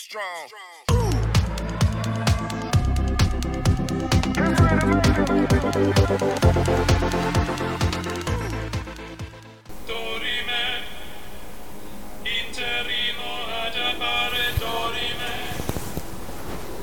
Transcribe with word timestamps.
strong. 0.00 0.48
Dorime, 9.86 10.62
interimo 12.22 13.30
ad 13.64 13.76
appare 13.76 14.44
dorime. 14.58 15.32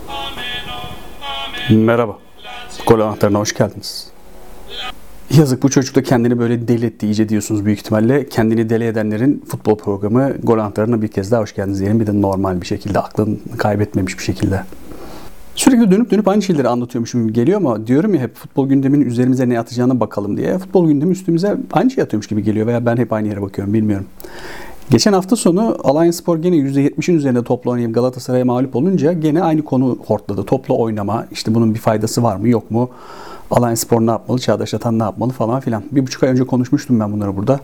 Ameno, 0.05 0.79
amen. 1.21 1.77
Merhaba. 1.85 2.17
Gol 2.85 2.99
anahtarına 2.99 3.39
hoş 3.39 3.53
geldiniz. 3.53 4.16
Yazık 5.37 5.63
bu 5.63 5.69
çocuk 5.69 5.95
da 5.95 6.03
kendini 6.03 6.39
böyle 6.39 6.67
deli 6.67 6.85
etti 6.85 7.05
iyice 7.05 7.29
diyorsunuz 7.29 7.65
büyük 7.65 7.79
ihtimalle. 7.79 8.29
Kendini 8.29 8.69
deli 8.69 8.83
edenlerin 8.83 9.43
futbol 9.47 9.77
programı 9.77 10.33
Gol 10.43 10.57
anahtarına 10.57 11.01
bir 11.01 11.07
kez 11.07 11.31
daha 11.31 11.41
hoş 11.41 11.55
geldiniz 11.55 11.79
diyelim. 11.79 11.99
Bir 11.99 12.07
de 12.07 12.21
normal 12.21 12.61
bir 12.61 12.65
şekilde 12.65 12.99
aklını 12.99 13.37
kaybetmemiş 13.57 14.17
bir 14.17 14.23
şekilde. 14.23 14.63
Sürekli 15.55 15.91
dönüp 15.91 16.11
dönüp 16.11 16.27
aynı 16.27 16.41
şeyleri 16.41 16.67
anlatıyormuşum 16.67 17.33
geliyor 17.33 17.57
ama 17.57 17.87
diyorum 17.87 18.13
ya 18.13 18.21
hep 18.21 18.35
futbol 18.35 18.69
gündeminin 18.69 19.05
üzerimize 19.05 19.49
ne 19.49 19.59
atacağına 19.59 19.99
bakalım 19.99 20.37
diye. 20.37 20.57
Futbol 20.57 20.87
gündemi 20.87 21.11
üstümüze 21.11 21.57
aynı 21.71 21.91
şey 21.91 22.03
atıyormuş 22.03 22.27
gibi 22.27 22.43
geliyor 22.43 22.67
veya 22.67 22.85
ben 22.85 22.97
hep 22.97 23.13
aynı 23.13 23.27
yere 23.27 23.41
bakıyorum 23.41 23.73
bilmiyorum. 23.73 24.05
Geçen 24.89 25.13
hafta 25.13 25.35
sonu 25.35 25.77
Alliance 25.83 26.17
Spor 26.17 26.37
gene 26.37 26.55
%70'in 26.55 27.15
üzerinde 27.15 27.43
topla 27.43 27.71
oynayıp 27.71 27.95
Galatasaray'a 27.95 28.45
mağlup 28.45 28.75
olunca 28.75 29.13
gene 29.13 29.43
aynı 29.43 29.61
konu 29.61 29.97
hortladı. 30.07 30.43
Topla 30.43 30.73
oynama, 30.73 31.27
işte 31.31 31.55
bunun 31.55 31.73
bir 31.73 31.79
faydası 31.79 32.23
var 32.23 32.35
mı 32.35 32.49
yok 32.49 32.71
mu? 32.71 32.89
Alliance 33.51 33.75
Spor 33.75 34.01
ne 34.01 34.11
yapmalı, 34.11 34.39
Çağdaş 34.39 34.73
Atan 34.73 34.99
ne 34.99 35.03
yapmalı 35.03 35.31
falan 35.31 35.59
filan. 35.59 35.83
Bir 35.91 36.01
buçuk 36.01 36.23
ay 36.23 36.29
önce 36.29 36.43
konuşmuştum 36.43 36.99
ben 36.99 37.11
bunları 37.11 37.35
burada. 37.35 37.59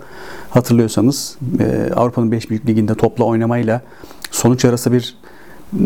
Hatırlıyorsanız 0.50 1.38
e, 1.60 1.90
Avrupa'nın 1.96 2.32
5 2.32 2.50
büyük 2.50 2.68
liginde 2.68 2.96
topla 2.96 3.24
oynamayla 3.24 3.82
sonuç 4.32 4.66
arası 4.66 4.92
bir 4.92 5.16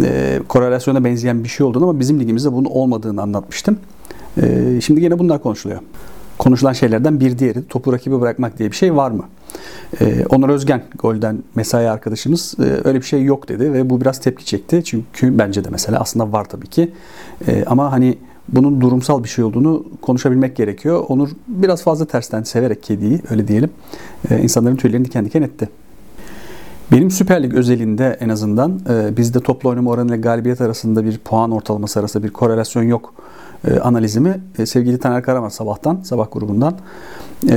e, 0.04 0.40
korelasyona 0.48 1.04
benzeyen 1.04 1.44
bir 1.44 1.50
şey 1.50 1.66
olduğunu 1.66 1.84
ama 1.84 2.00
bizim 2.00 2.20
ligimizde 2.20 2.54
bunun 2.54 2.70
olmadığını 2.70 3.22
anlatmıştım. 3.22 3.80
E, 4.42 4.80
şimdi 4.82 5.04
yine 5.04 5.20
bunlar 5.20 5.44
konuşuluyor. 5.44 5.80
Konuşulan 6.38 6.74
şeylerden 6.74 7.20
bir 7.20 7.40
diğeri 7.40 7.68
topu 7.68 7.94
rakibi 7.94 8.22
bırakmak 8.22 8.60
diye 8.60 8.72
bir 8.72 8.76
şey 8.76 8.96
var 8.96 9.12
mı? 9.12 9.24
Ee, 10.02 10.26
Onur 10.30 10.50
Özgen 10.50 10.84
golden 11.00 11.44
mesai 11.56 11.90
arkadaşımız 11.90 12.56
e, 12.60 12.88
öyle 12.88 12.98
bir 12.98 13.06
şey 13.06 13.24
yok 13.24 13.50
dedi 13.50 13.74
ve 13.74 13.90
bu 13.90 14.02
biraz 14.02 14.20
tepki 14.20 14.46
çekti. 14.46 14.82
Çünkü 14.86 15.38
bence 15.38 15.64
de 15.64 15.70
mesela 15.70 16.00
aslında 16.00 16.32
var 16.32 16.46
tabii 16.46 16.68
ki. 16.68 16.94
E, 17.48 17.64
ama 17.66 17.92
hani 17.92 18.18
bunun 18.50 18.82
durumsal 18.82 19.24
bir 19.24 19.30
şey 19.30 19.44
olduğunu 19.46 19.86
konuşabilmek 20.02 20.56
gerekiyor. 20.56 21.06
Onur 21.08 21.30
biraz 21.48 21.84
fazla 21.84 22.06
tersten 22.06 22.44
severek 22.44 22.84
kediyi 22.84 23.22
öyle 23.30 23.48
diyelim. 23.48 23.70
E, 24.30 24.42
insanların 24.42 24.76
tüylerini 24.76 25.06
diken 25.06 25.26
diken 25.26 25.42
etti. 25.42 25.70
Benim 26.92 27.12
Süper 27.12 27.44
Lig 27.44 27.54
özelinde 27.54 28.18
en 28.20 28.30
azından 28.30 28.80
e, 28.90 29.18
bizde 29.18 29.40
toplu 29.40 29.70
oynama 29.70 29.92
oranı 29.92 30.08
ile 30.08 30.18
galibiyet 30.18 30.62
arasında 30.62 31.06
bir 31.06 31.18
puan 31.18 31.52
ortalaması 31.52 32.00
arasında 32.00 32.24
bir 32.24 32.30
korelasyon 32.30 32.84
yok 32.84 33.14
e, 33.68 33.80
analizimi 33.80 34.42
e, 34.60 34.66
sevgili 34.66 34.98
Taner 34.98 35.24
Karaman 35.24 35.50
sabahtan, 35.50 36.00
sabah 36.04 36.28
grubundan 36.32 36.74
e, 37.50 37.56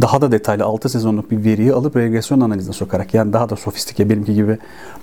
daha 0.00 0.20
da 0.20 0.32
detaylı 0.32 0.64
6 0.64 0.88
sezonluk 0.88 1.30
bir 1.30 1.44
veriyi 1.44 1.72
alıp 1.72 1.96
regresyon 1.96 2.40
analizine 2.40 2.72
sokarak 2.72 3.14
yani 3.14 3.32
daha 3.32 3.50
da 3.50 3.56
sofistike 3.56 4.10
benimki 4.10 4.34
gibi 4.34 4.58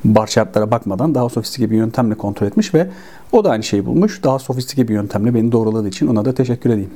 bar 0.05 0.27
chartlara 0.27 0.71
bakmadan 0.71 1.15
daha 1.15 1.29
sofistike 1.29 1.71
bir 1.71 1.77
yöntemle 1.77 2.15
kontrol 2.15 2.47
etmiş 2.47 2.73
ve 2.73 2.87
o 3.31 3.43
da 3.43 3.49
aynı 3.49 3.63
şeyi 3.63 3.85
bulmuş. 3.85 4.23
Daha 4.23 4.39
sofistike 4.39 4.87
bir 4.87 4.93
yöntemle 4.93 5.35
beni 5.35 5.51
doğruladığı 5.51 5.87
için 5.87 6.07
ona 6.07 6.25
da 6.25 6.33
teşekkür 6.33 6.69
edeyim. 6.69 6.91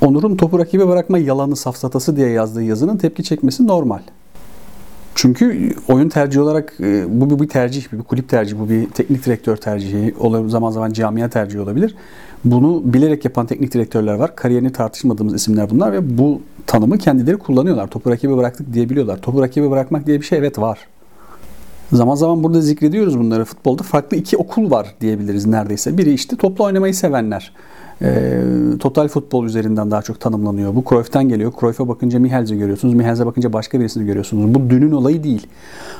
Onur'un 0.00 0.36
topu 0.36 0.58
rakibe 0.58 0.88
bırakma 0.88 1.18
yalanı 1.18 1.56
safsatası 1.56 2.16
diye 2.16 2.28
yazdığı 2.28 2.62
yazının 2.62 2.96
tepki 2.96 3.24
çekmesi 3.24 3.66
normal. 3.66 4.00
Çünkü 5.14 5.74
oyun 5.88 6.08
tercihi 6.08 6.40
olarak 6.42 6.74
bu 7.08 7.40
bir 7.40 7.48
tercih, 7.48 7.92
bir 7.92 8.02
kulüp 8.02 8.28
tercihi, 8.28 8.60
bu 8.60 8.68
bir 8.68 8.90
teknik 8.90 9.26
direktör 9.26 9.56
tercihi, 9.56 10.14
zaman 10.46 10.70
zaman 10.70 10.92
camia 10.92 11.28
tercihi 11.28 11.60
olabilir. 11.60 11.94
Bunu 12.44 12.82
bilerek 12.84 13.24
yapan 13.24 13.46
teknik 13.46 13.72
direktörler 13.74 14.14
var. 14.14 14.36
Kariyerini 14.36 14.72
tartışmadığımız 14.72 15.34
isimler 15.34 15.70
bunlar 15.70 15.92
ve 15.92 16.18
bu 16.18 16.40
tanımı 16.66 16.98
kendileri 16.98 17.36
kullanıyorlar. 17.36 17.86
Topu 17.86 18.10
rakibe 18.10 18.36
bıraktık 18.36 18.74
diyebiliyorlar. 18.74 19.20
Topu 19.20 19.42
rakibe 19.42 19.70
bırakmak 19.70 20.06
diye 20.06 20.20
bir 20.20 20.24
şey 20.24 20.38
evet 20.38 20.58
var. 20.58 20.78
Zaman 21.92 22.14
zaman 22.14 22.44
burada 22.44 22.60
zikrediyoruz 22.60 23.18
bunları. 23.18 23.44
Futbolda 23.44 23.82
farklı 23.82 24.16
iki 24.16 24.36
okul 24.36 24.70
var 24.70 24.94
diyebiliriz 25.00 25.46
neredeyse. 25.46 25.98
Biri 25.98 26.12
işte 26.12 26.36
toplu 26.36 26.64
oynamayı 26.64 26.94
sevenler. 26.94 27.52
E, 28.04 28.40
total 28.78 29.08
futbol 29.08 29.44
üzerinden 29.44 29.90
daha 29.90 30.02
çok 30.02 30.20
tanımlanıyor. 30.20 30.74
Bu 30.74 30.84
Cruyff'tan 30.88 31.28
geliyor. 31.28 31.52
Cruyff'a 31.60 31.88
bakınca 31.88 32.18
Mihels'i 32.18 32.58
görüyorsunuz. 32.58 32.94
Mihels'e 32.94 33.26
bakınca 33.26 33.52
başka 33.52 33.80
birisini 33.80 34.06
görüyorsunuz. 34.06 34.54
Bu 34.54 34.70
dünün 34.70 34.92
olayı 34.92 35.24
değil. 35.24 35.46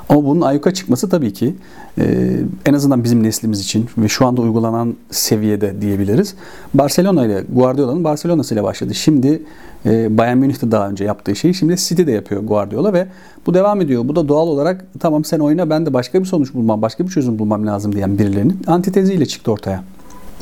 Ama 0.09 0.25
bunun 0.25 0.41
ayyuka 0.41 0.75
çıkması 0.75 1.09
tabii 1.09 1.33
ki 1.33 1.55
e, 1.99 2.31
en 2.67 2.75
azından 2.75 3.05
bizim 3.05 3.23
neslimiz 3.23 3.61
için 3.61 3.87
ve 3.99 4.09
şu 4.09 4.27
anda 4.27 4.43
uygulanan 4.43 4.95
seviyede 5.11 5.81
diyebiliriz. 5.81 6.35
Barcelona 6.75 7.27
ile 7.27 7.45
Guardiola'nın 7.53 8.05
Barcelona'sı 8.05 8.55
ile 8.55 8.63
başladı. 8.63 8.95
Şimdi 8.95 9.43
e, 9.87 10.19
Bayern 10.19 10.39
Münih'te 10.39 10.71
daha 10.71 10.89
önce 10.89 11.05
yaptığı 11.05 11.37
şeyi 11.37 11.55
şimdi 11.55 11.77
City'de 11.77 12.13
yapıyor 12.13 12.43
Guardiola 12.43 12.93
ve 12.93 13.07
bu 13.47 13.55
devam 13.55 13.81
ediyor. 13.81 14.09
Bu 14.09 14.17
da 14.17 14.29
doğal 14.29 14.49
olarak 14.49 14.85
tamam 15.01 15.25
sen 15.25 15.39
oyna 15.39 15.71
ben 15.71 15.87
de 15.87 15.95
başka 15.95 16.21
bir 16.21 16.27
sonuç 16.27 16.55
bulmam, 16.55 16.83
başka 16.83 17.05
bir 17.05 17.11
çözüm 17.11 17.39
bulmam 17.39 17.67
lazım 17.67 17.95
diyen 17.95 18.19
birilerinin 18.19 18.61
antiteziyle 18.67 19.27
çıktı 19.27 19.53
ortaya. 19.53 19.85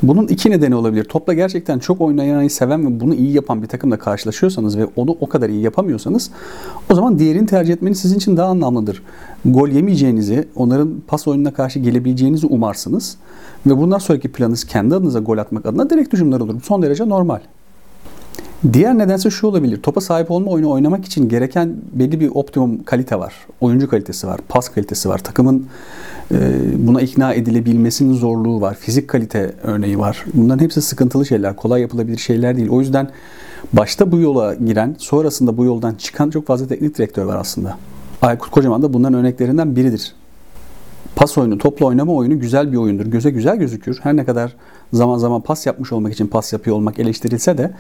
Bunun 0.02 0.26
iki 0.26 0.50
nedeni 0.50 0.74
olabilir. 0.74 1.04
Topla 1.04 1.34
gerçekten 1.34 1.78
çok 1.78 2.00
oynamayı 2.00 2.50
seven 2.50 2.86
ve 2.86 3.00
bunu 3.00 3.14
iyi 3.14 3.32
yapan 3.32 3.62
bir 3.62 3.66
takımla 3.68 3.98
karşılaşıyorsanız 3.98 4.78
ve 4.78 4.86
onu 4.96 5.16
o 5.20 5.28
kadar 5.28 5.48
iyi 5.48 5.62
yapamıyorsanız 5.62 6.30
o 6.90 6.94
zaman 6.94 7.18
diğerini 7.18 7.46
tercih 7.46 7.74
etmeniz 7.74 8.00
sizin 8.00 8.16
için 8.16 8.36
daha 8.36 8.48
anlamlıdır. 8.48 9.02
Gol 9.44 9.68
yemeyeceğinizi, 9.68 10.48
onların 10.56 10.94
pas 11.06 11.28
oyununa 11.28 11.52
karşı 11.52 11.78
gelebileceğinizi 11.78 12.46
umarsınız 12.46 13.16
ve 13.66 13.78
bundan 13.78 13.98
sonraki 13.98 14.32
planınız 14.32 14.64
kendi 14.64 14.94
adınıza 14.94 15.18
gol 15.18 15.38
atmak 15.38 15.66
adına 15.66 15.90
direkt 15.90 16.12
hücumlar 16.12 16.40
olur. 16.40 16.62
Son 16.62 16.82
derece 16.82 17.08
normal. 17.08 17.40
Diğer 18.72 18.98
nedense 18.98 19.30
şu 19.30 19.46
olabilir. 19.46 19.82
Topa 19.82 20.00
sahip 20.00 20.30
olma 20.30 20.50
oyunu 20.50 20.70
oynamak 20.70 21.04
için 21.04 21.28
gereken 21.28 21.76
belli 21.92 22.20
bir 22.20 22.30
optimum 22.34 22.82
kalite 22.82 23.18
var. 23.18 23.34
Oyuncu 23.60 23.88
kalitesi 23.88 24.26
var, 24.26 24.40
pas 24.48 24.68
kalitesi 24.68 25.08
var. 25.08 25.18
Takımın 25.18 25.66
buna 26.76 27.00
ikna 27.00 27.34
edilebilmesinin 27.34 28.14
zorluğu 28.14 28.60
var. 28.60 28.74
Fizik 28.74 29.08
kalite 29.08 29.54
örneği 29.62 29.98
var. 29.98 30.24
Bunların 30.34 30.64
hepsi 30.64 30.82
sıkıntılı 30.82 31.26
şeyler. 31.26 31.56
Kolay 31.56 31.80
yapılabilir 31.80 32.18
şeyler 32.18 32.56
değil. 32.56 32.68
O 32.68 32.80
yüzden 32.80 33.10
başta 33.72 34.12
bu 34.12 34.18
yola 34.18 34.54
giren, 34.54 34.96
sonrasında 34.98 35.56
bu 35.56 35.64
yoldan 35.64 35.94
çıkan 35.94 36.30
çok 36.30 36.46
fazla 36.46 36.66
teknik 36.66 36.98
direktör 36.98 37.24
var 37.24 37.36
aslında. 37.36 37.78
Aykut 38.22 38.50
Kocaman 38.50 38.82
da 38.82 38.92
bunların 38.92 39.14
örneklerinden 39.14 39.76
biridir. 39.76 40.14
Pas 41.16 41.38
oyunu, 41.38 41.58
topla 41.58 41.86
oynama 41.86 42.12
oyunu 42.12 42.40
güzel 42.40 42.72
bir 42.72 42.76
oyundur. 42.76 43.06
Göze 43.06 43.30
güzel 43.30 43.56
gözükür. 43.56 43.98
Her 44.02 44.16
ne 44.16 44.24
kadar 44.24 44.56
zaman 44.92 45.18
zaman 45.18 45.40
pas 45.40 45.66
yapmış 45.66 45.92
olmak 45.92 46.12
için 46.12 46.26
pas 46.26 46.52
yapıyor 46.52 46.76
olmak 46.76 46.98
eleştirilse 46.98 47.58
de 47.58 47.70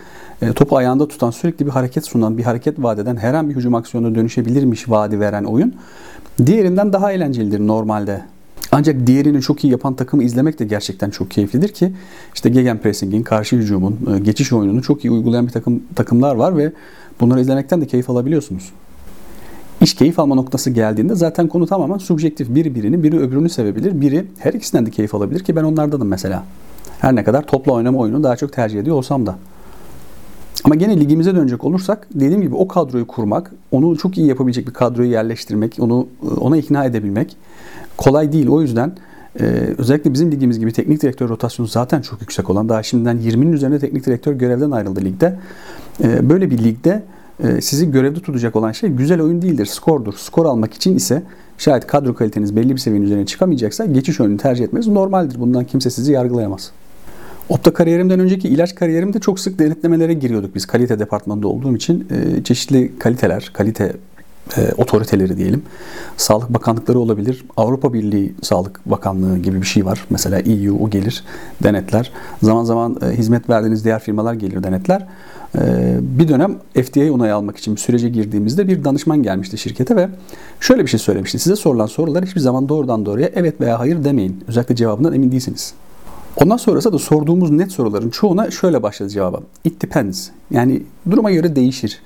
e, 0.42 0.52
topu 0.52 0.76
ayağında 0.76 1.08
tutan, 1.08 1.30
sürekli 1.30 1.66
bir 1.66 1.70
hareket 1.70 2.06
sunan, 2.06 2.38
bir 2.38 2.42
hareket 2.42 2.82
vadeden 2.82 3.16
her 3.16 3.34
an 3.34 3.50
bir 3.50 3.56
hücum 3.56 3.74
aksiyonuna 3.74 4.14
dönüşebilirmiş 4.14 4.90
vaadi 4.90 5.20
veren 5.20 5.44
oyun 5.44 5.74
diğerinden 6.46 6.92
daha 6.92 7.12
eğlencelidir 7.12 7.60
normalde. 7.60 8.22
Ancak 8.72 9.06
diğerini 9.06 9.40
çok 9.40 9.64
iyi 9.64 9.70
yapan 9.70 9.94
takımı 9.94 10.24
izlemek 10.24 10.58
de 10.58 10.64
gerçekten 10.64 11.10
çok 11.10 11.30
keyiflidir 11.30 11.68
ki 11.68 11.92
işte 12.34 12.50
gegenpressing'in, 12.50 13.22
karşı 13.22 13.56
hücumun, 13.56 13.98
e, 14.14 14.18
geçiş 14.18 14.52
oyununu 14.52 14.82
çok 14.82 15.04
iyi 15.04 15.10
uygulayan 15.10 15.46
bir 15.46 15.52
takım 15.52 15.82
takımlar 15.96 16.34
var 16.34 16.56
ve 16.56 16.72
bunları 17.20 17.40
izlemekten 17.40 17.80
de 17.80 17.86
keyif 17.86 18.10
alabiliyorsunuz. 18.10 18.72
İş 19.82 19.94
keyif 19.94 20.18
alma 20.18 20.34
noktası 20.34 20.70
geldiğinde 20.70 21.14
zaten 21.14 21.48
konu 21.48 21.66
tamamen 21.66 21.98
subjektif. 21.98 22.54
Biri 22.54 22.74
birini, 22.74 23.02
biri 23.02 23.18
öbürünü 23.18 23.48
sevebilir. 23.48 24.00
Biri 24.00 24.26
her 24.38 24.52
ikisinden 24.52 24.86
de 24.86 24.90
keyif 24.90 25.14
alabilir 25.14 25.40
ki 25.40 25.56
ben 25.56 25.64
onlardanım 25.64 26.08
mesela. 26.08 26.44
Her 26.98 27.16
ne 27.16 27.24
kadar 27.24 27.46
topla 27.46 27.72
oynama 27.72 27.98
oyunu 27.98 28.22
daha 28.22 28.36
çok 28.36 28.52
tercih 28.52 28.80
ediyor 28.80 28.96
olsam 28.96 29.26
da. 29.26 29.38
Ama 30.64 30.74
gene 30.74 31.00
ligimize 31.00 31.34
dönecek 31.34 31.64
olursak 31.64 32.06
dediğim 32.14 32.42
gibi 32.42 32.54
o 32.54 32.68
kadroyu 32.68 33.06
kurmak, 33.06 33.52
onu 33.70 33.96
çok 33.96 34.18
iyi 34.18 34.26
yapabilecek 34.26 34.66
bir 34.66 34.72
kadroyu 34.72 35.10
yerleştirmek, 35.10 35.76
onu 35.80 36.06
ona 36.40 36.56
ikna 36.56 36.84
edebilmek 36.84 37.36
kolay 37.96 38.32
değil. 38.32 38.48
O 38.48 38.62
yüzden 38.62 38.92
e, 39.40 39.44
özellikle 39.78 40.12
bizim 40.12 40.32
ligimiz 40.32 40.58
gibi 40.58 40.72
teknik 40.72 41.02
direktör 41.02 41.28
rotasyonu 41.28 41.68
zaten 41.68 42.00
çok 42.00 42.20
yüksek 42.20 42.50
olan, 42.50 42.68
daha 42.68 42.82
şimdiden 42.82 43.16
20'nin 43.16 43.52
üzerinde 43.52 43.78
teknik 43.78 44.06
direktör 44.06 44.32
görevden 44.32 44.70
ayrıldı 44.70 45.00
ligde. 45.00 45.38
E, 46.04 46.30
böyle 46.30 46.50
bir 46.50 46.64
ligde 46.64 46.90
e, 46.90 47.02
sizi 47.60 47.90
görevde 47.90 48.20
tutacak 48.20 48.56
olan 48.56 48.72
şey 48.72 48.90
güzel 48.90 49.20
oyun 49.20 49.42
değildir, 49.42 49.66
skordur. 49.66 50.12
Skor 50.12 50.46
almak 50.46 50.74
için 50.74 50.96
ise 50.96 51.22
şayet 51.58 51.86
kadro 51.86 52.14
kaliteniz 52.14 52.56
belli 52.56 52.70
bir 52.70 52.78
seviyenin 52.78 53.06
üzerine 53.06 53.26
çıkamayacaksa 53.26 53.84
geçiş 53.84 54.20
oyunu 54.20 54.36
tercih 54.36 54.64
etmeniz 54.64 54.86
normaldir. 54.86 55.40
Bundan 55.40 55.64
kimse 55.64 55.90
sizi 55.90 56.12
yargılayamaz. 56.12 56.72
Opta 57.48 57.72
kariyerimden 57.72 58.20
önceki 58.20 58.48
ilaç 58.48 58.74
kariyerimde 58.74 59.20
çok 59.20 59.40
sık 59.40 59.58
denetlemelere 59.58 60.14
giriyorduk 60.14 60.54
biz 60.54 60.66
kalite 60.66 60.98
departmanında 60.98 61.48
olduğum 61.48 61.76
için. 61.76 62.06
E, 62.10 62.44
çeşitli 62.44 62.98
kaliteler, 62.98 63.50
kalite 63.52 63.92
e, 64.56 64.72
otoriteleri 64.76 65.36
diyelim. 65.36 65.62
Sağlık 66.16 66.54
bakanlıkları 66.54 66.98
olabilir. 66.98 67.44
Avrupa 67.56 67.92
Birliği 67.92 68.34
Sağlık 68.42 68.80
Bakanlığı 68.86 69.38
gibi 69.38 69.60
bir 69.60 69.66
şey 69.66 69.86
var. 69.86 70.06
Mesela 70.10 70.38
EU 70.38 70.78
o 70.84 70.90
gelir 70.90 71.24
denetler. 71.62 72.12
Zaman 72.42 72.64
zaman 72.64 72.98
e, 73.02 73.16
hizmet 73.16 73.50
verdiğiniz 73.50 73.84
diğer 73.84 74.00
firmalar 74.00 74.34
gelir 74.34 74.62
denetler. 74.62 75.06
E, 75.58 75.94
bir 76.00 76.28
dönem 76.28 76.58
FDA 76.74 77.12
onayı 77.12 77.34
almak 77.34 77.56
için 77.56 77.76
sürece 77.76 78.08
girdiğimizde 78.08 78.68
bir 78.68 78.84
danışman 78.84 79.22
gelmişti 79.22 79.58
şirkete 79.58 79.96
ve 79.96 80.08
şöyle 80.60 80.82
bir 80.82 80.90
şey 80.90 81.00
söylemişti. 81.00 81.38
Size 81.38 81.56
sorulan 81.56 81.86
sorular 81.86 82.24
hiçbir 82.24 82.40
zaman 82.40 82.68
doğrudan 82.68 83.06
doğruya 83.06 83.30
evet 83.34 83.60
veya 83.60 83.78
hayır 83.78 84.04
demeyin. 84.04 84.44
Özellikle 84.48 84.76
cevabından 84.76 85.14
emin 85.14 85.32
değilsiniz. 85.32 85.74
Ondan 86.36 86.56
sonrası 86.56 86.92
da 86.92 86.98
sorduğumuz 86.98 87.50
net 87.50 87.72
soruların 87.72 88.10
çoğuna 88.10 88.50
şöyle 88.50 88.82
başladı 88.82 89.08
cevaba. 89.08 89.40
It 89.64 89.82
depends. 89.82 90.28
Yani 90.50 90.82
duruma 91.10 91.30
göre 91.30 91.56
değişir. 91.56 92.00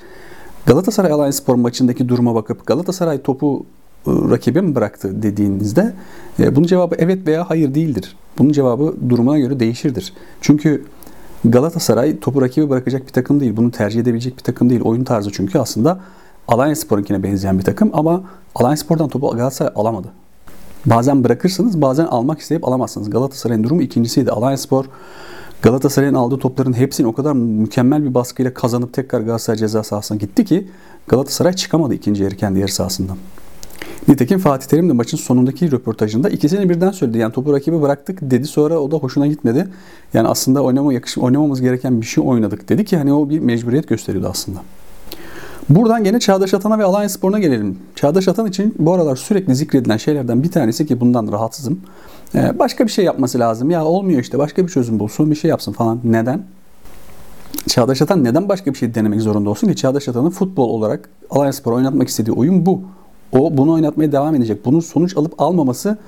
Galatasaray 0.67 1.13
Alliance 1.13 1.37
Spor 1.37 1.55
maçındaki 1.55 2.09
duruma 2.09 2.35
bakıp 2.35 2.67
Galatasaray 2.67 3.23
topu 3.23 3.67
e, 4.07 4.11
rakibe 4.11 4.61
mi 4.61 4.75
bıraktı 4.75 5.23
dediğinizde 5.23 5.95
e, 6.39 6.57
bunun 6.57 6.67
cevabı 6.67 6.95
evet 6.99 7.27
veya 7.27 7.51
hayır 7.51 7.75
değildir. 7.75 8.17
Bunun 8.39 8.53
cevabı 8.53 8.95
durumuna 9.09 9.39
göre 9.39 9.61
değişirdir. 9.61 10.13
Çünkü 10.41 10.85
Galatasaray 11.45 12.19
topu 12.19 12.43
rakibe 12.43 12.71
bırakacak 12.71 13.07
bir 13.07 13.13
takım 13.13 13.41
değil. 13.41 13.57
Bunu 13.57 13.71
tercih 13.71 14.01
edebilecek 14.01 14.39
bir 14.39 14.43
takım 14.43 14.71
değil. 14.71 14.81
Oyun 14.85 15.05
tarzı 15.05 15.33
çünkü 15.33 15.59
aslında 15.59 16.01
Alliance 16.49 16.81
Spor'unkine 16.81 17.23
benzeyen 17.23 17.59
bir 17.59 17.65
takım 17.65 17.91
ama 17.93 18.25
Alliance 18.55 18.81
Spor'dan 18.81 19.09
topu 19.09 19.31
Galatasaray 19.31 19.73
alamadı. 19.77 20.09
Bazen 20.87 21.25
bırakırsınız, 21.25 21.83
bazen 21.83 22.07
almak 22.07 22.39
isteyip 22.39 22.69
alamazsınız. 22.69 23.11
Galatasaray'ın 23.11 23.65
durumu 23.65 23.83
ikincisiydi. 23.83 24.31
Alliance 24.31 24.63
Spor 24.63 24.85
Galatasaray'ın 25.63 26.15
aldığı 26.15 26.39
topların 26.39 26.73
hepsini 26.73 27.07
o 27.07 27.13
kadar 27.13 27.33
mükemmel 27.33 28.05
bir 28.05 28.15
baskıyla 28.15 28.55
kazanıp 28.55 28.93
tekrar 28.93 29.21
Galatasaray 29.21 29.59
ceza 29.59 29.83
sahasına 29.83 30.19
gitti 30.19 30.45
ki 30.45 30.69
Galatasaray 31.09 31.53
çıkamadı 31.53 31.95
ikinci 31.95 32.23
yarı 32.23 32.37
kendi 32.37 32.61
yarı 32.61 32.73
sahasından. 32.73 33.17
Nitekim 34.09 34.39
Fatih 34.39 34.69
Terim 34.69 34.89
de 34.89 34.93
maçın 34.93 35.17
sonundaki 35.17 35.71
röportajında 35.71 36.29
ikisini 36.29 36.69
birden 36.69 36.91
söyledi. 36.91 37.19
Yani 37.19 37.33
topu 37.33 37.53
rakibe 37.53 37.83
bıraktık 37.83 38.19
dedi 38.23 38.47
sonra 38.47 38.79
o 38.79 38.91
da 38.91 38.97
hoşuna 38.97 39.27
gitmedi. 39.27 39.69
Yani 40.15 40.29
aslında 40.29 40.63
oynama 40.63 40.93
yakış 40.93 41.19
oynamamız 41.19 41.61
gereken 41.61 42.01
bir 42.01 42.07
şey 42.07 42.25
oynadık 42.27 42.69
dedi 42.69 42.85
ki 42.85 42.97
hani 42.97 43.13
o 43.13 43.29
bir 43.29 43.39
mecburiyet 43.39 43.89
gösteriyordu 43.89 44.29
aslında. 44.31 44.59
Buradan 45.69 46.05
gene 46.05 46.21
Çağdaş 46.21 46.55
Atan'a 46.55 46.79
ve 46.79 46.85
Alanya 46.85 47.09
Spor'una 47.09 47.39
gelelim. 47.39 47.79
Çağdaş 47.95 48.29
Atan 48.29 48.47
için 48.47 48.75
bu 48.79 48.95
aralar 48.95 49.17
sürekli 49.17 49.55
zikredilen 49.55 49.97
şeylerden 49.97 50.43
bir 50.43 50.51
tanesi 50.51 50.87
ki 50.87 51.01
bundan 51.01 51.33
rahatsızım. 51.33 51.81
Ee, 52.37 52.59
başka 52.59 52.87
bir 52.87 52.91
şey 52.91 53.05
yapması 53.05 53.39
lazım. 53.39 53.71
Ya 53.71 53.85
olmuyor 53.85 54.21
işte 54.21 54.39
başka 54.39 54.65
bir 54.65 54.69
çözüm 54.69 54.99
bulsun 54.99 55.31
bir 55.31 55.37
şey 55.37 55.49
yapsın 55.49 55.73
falan. 55.73 56.01
Neden? 56.05 56.43
Çağdaş 57.67 58.03
Atan 58.03 58.25
neden 58.25 58.49
başka 58.49 58.73
bir 58.73 58.79
şey 58.79 58.95
denemek 58.95 59.21
zorunda 59.21 59.51
olsun 59.51 59.69
ki? 59.69 59.77
Çağdaş 59.77 60.09
Atan'ın 60.09 60.31
futbol 60.31 60.69
olarak 60.69 61.09
Alanya 61.31 61.53
Spor 61.53 61.73
oynatmak 61.73 62.09
istediği 62.09 62.33
oyun 62.33 62.67
bu. 62.67 62.81
O 63.33 63.57
bunu 63.57 63.73
oynatmaya 63.73 64.13
devam 64.13 64.35
edecek. 64.35 64.65
Bunun 64.65 64.81
sonuç 64.81 65.17
alıp 65.17 65.43
almaması 65.43 65.99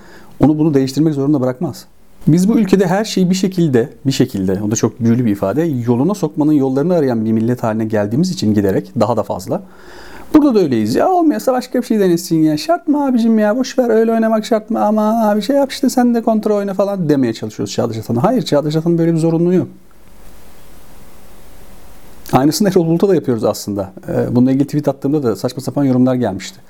onu 0.40 0.58
bunu 0.58 0.74
değiştirmek 0.74 1.14
zorunda 1.14 1.40
bırakmaz. 1.40 1.86
Biz 2.26 2.48
bu 2.48 2.58
ülkede 2.58 2.86
her 2.86 3.04
şeyi 3.04 3.30
bir 3.30 3.34
şekilde, 3.34 3.88
bir 4.06 4.12
şekilde, 4.12 4.62
o 4.66 4.70
da 4.70 4.76
çok 4.76 5.00
büyülü 5.00 5.24
bir 5.24 5.30
ifade, 5.30 5.62
yoluna 5.62 6.14
sokmanın 6.14 6.52
yollarını 6.52 6.94
arayan 6.94 7.24
bir 7.24 7.32
millet 7.32 7.62
haline 7.62 7.84
geldiğimiz 7.84 8.30
için 8.30 8.54
giderek 8.54 8.92
daha 9.00 9.16
da 9.16 9.22
fazla. 9.22 9.62
Burada 10.34 10.54
da 10.54 10.58
öyleyiz. 10.58 10.94
Ya 10.94 11.08
olmuyorsa 11.08 11.52
başka 11.52 11.80
bir 11.80 11.86
şey 11.86 12.00
denesin 12.00 12.36
ya. 12.36 12.56
Şart 12.56 12.88
mı 12.88 13.06
abicim 13.06 13.38
ya? 13.38 13.56
Boş 13.56 13.78
ver 13.78 13.90
öyle 13.90 14.12
oynamak 14.12 14.44
şart 14.44 14.70
mı? 14.70 14.84
Ama 14.84 15.28
abi 15.28 15.42
şey 15.42 15.56
yap 15.56 15.72
işte 15.72 15.90
sen 15.90 16.14
de 16.14 16.22
kontrol 16.22 16.56
oyna 16.56 16.74
falan 16.74 17.08
demeye 17.08 17.32
çalışıyoruz 17.32 17.74
Çağdaş 17.74 17.98
Atan'a. 17.98 18.22
Hayır 18.22 18.42
Çağdaş 18.42 18.76
Atan'ın 18.76 18.98
böyle 18.98 19.12
bir 19.12 19.18
zorunluluğu 19.18 19.54
yok. 19.54 19.68
Aynısını 22.32 22.68
Erol 22.68 22.86
Bulut'a 22.86 23.08
da 23.08 23.14
yapıyoruz 23.14 23.44
aslında. 23.44 23.92
Ee, 24.08 24.36
bununla 24.36 24.50
ilgili 24.50 24.66
tweet 24.66 24.88
attığımda 24.88 25.22
da 25.22 25.36
saçma 25.36 25.62
sapan 25.62 25.84
yorumlar 25.84 26.14
gelmişti. 26.14 26.60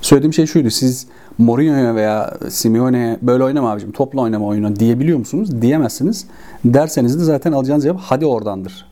Söylediğim 0.00 0.32
şey 0.32 0.46
şuydu. 0.46 0.70
Siz 0.70 1.06
Mourinho'ya 1.38 1.94
veya 1.94 2.34
Simeone'ye 2.48 3.18
böyle 3.22 3.44
oynama 3.44 3.70
abicim 3.70 3.92
topla 3.92 4.20
oynama 4.20 4.46
oyunu 4.46 4.76
diyebiliyor 4.76 5.18
musunuz? 5.18 5.62
Diyemezsiniz. 5.62 6.26
Derseniz 6.64 7.20
de 7.20 7.24
zaten 7.24 7.52
alacağınız 7.52 7.84
cevap 7.84 8.00
hadi 8.00 8.26
oradandır. 8.26 8.85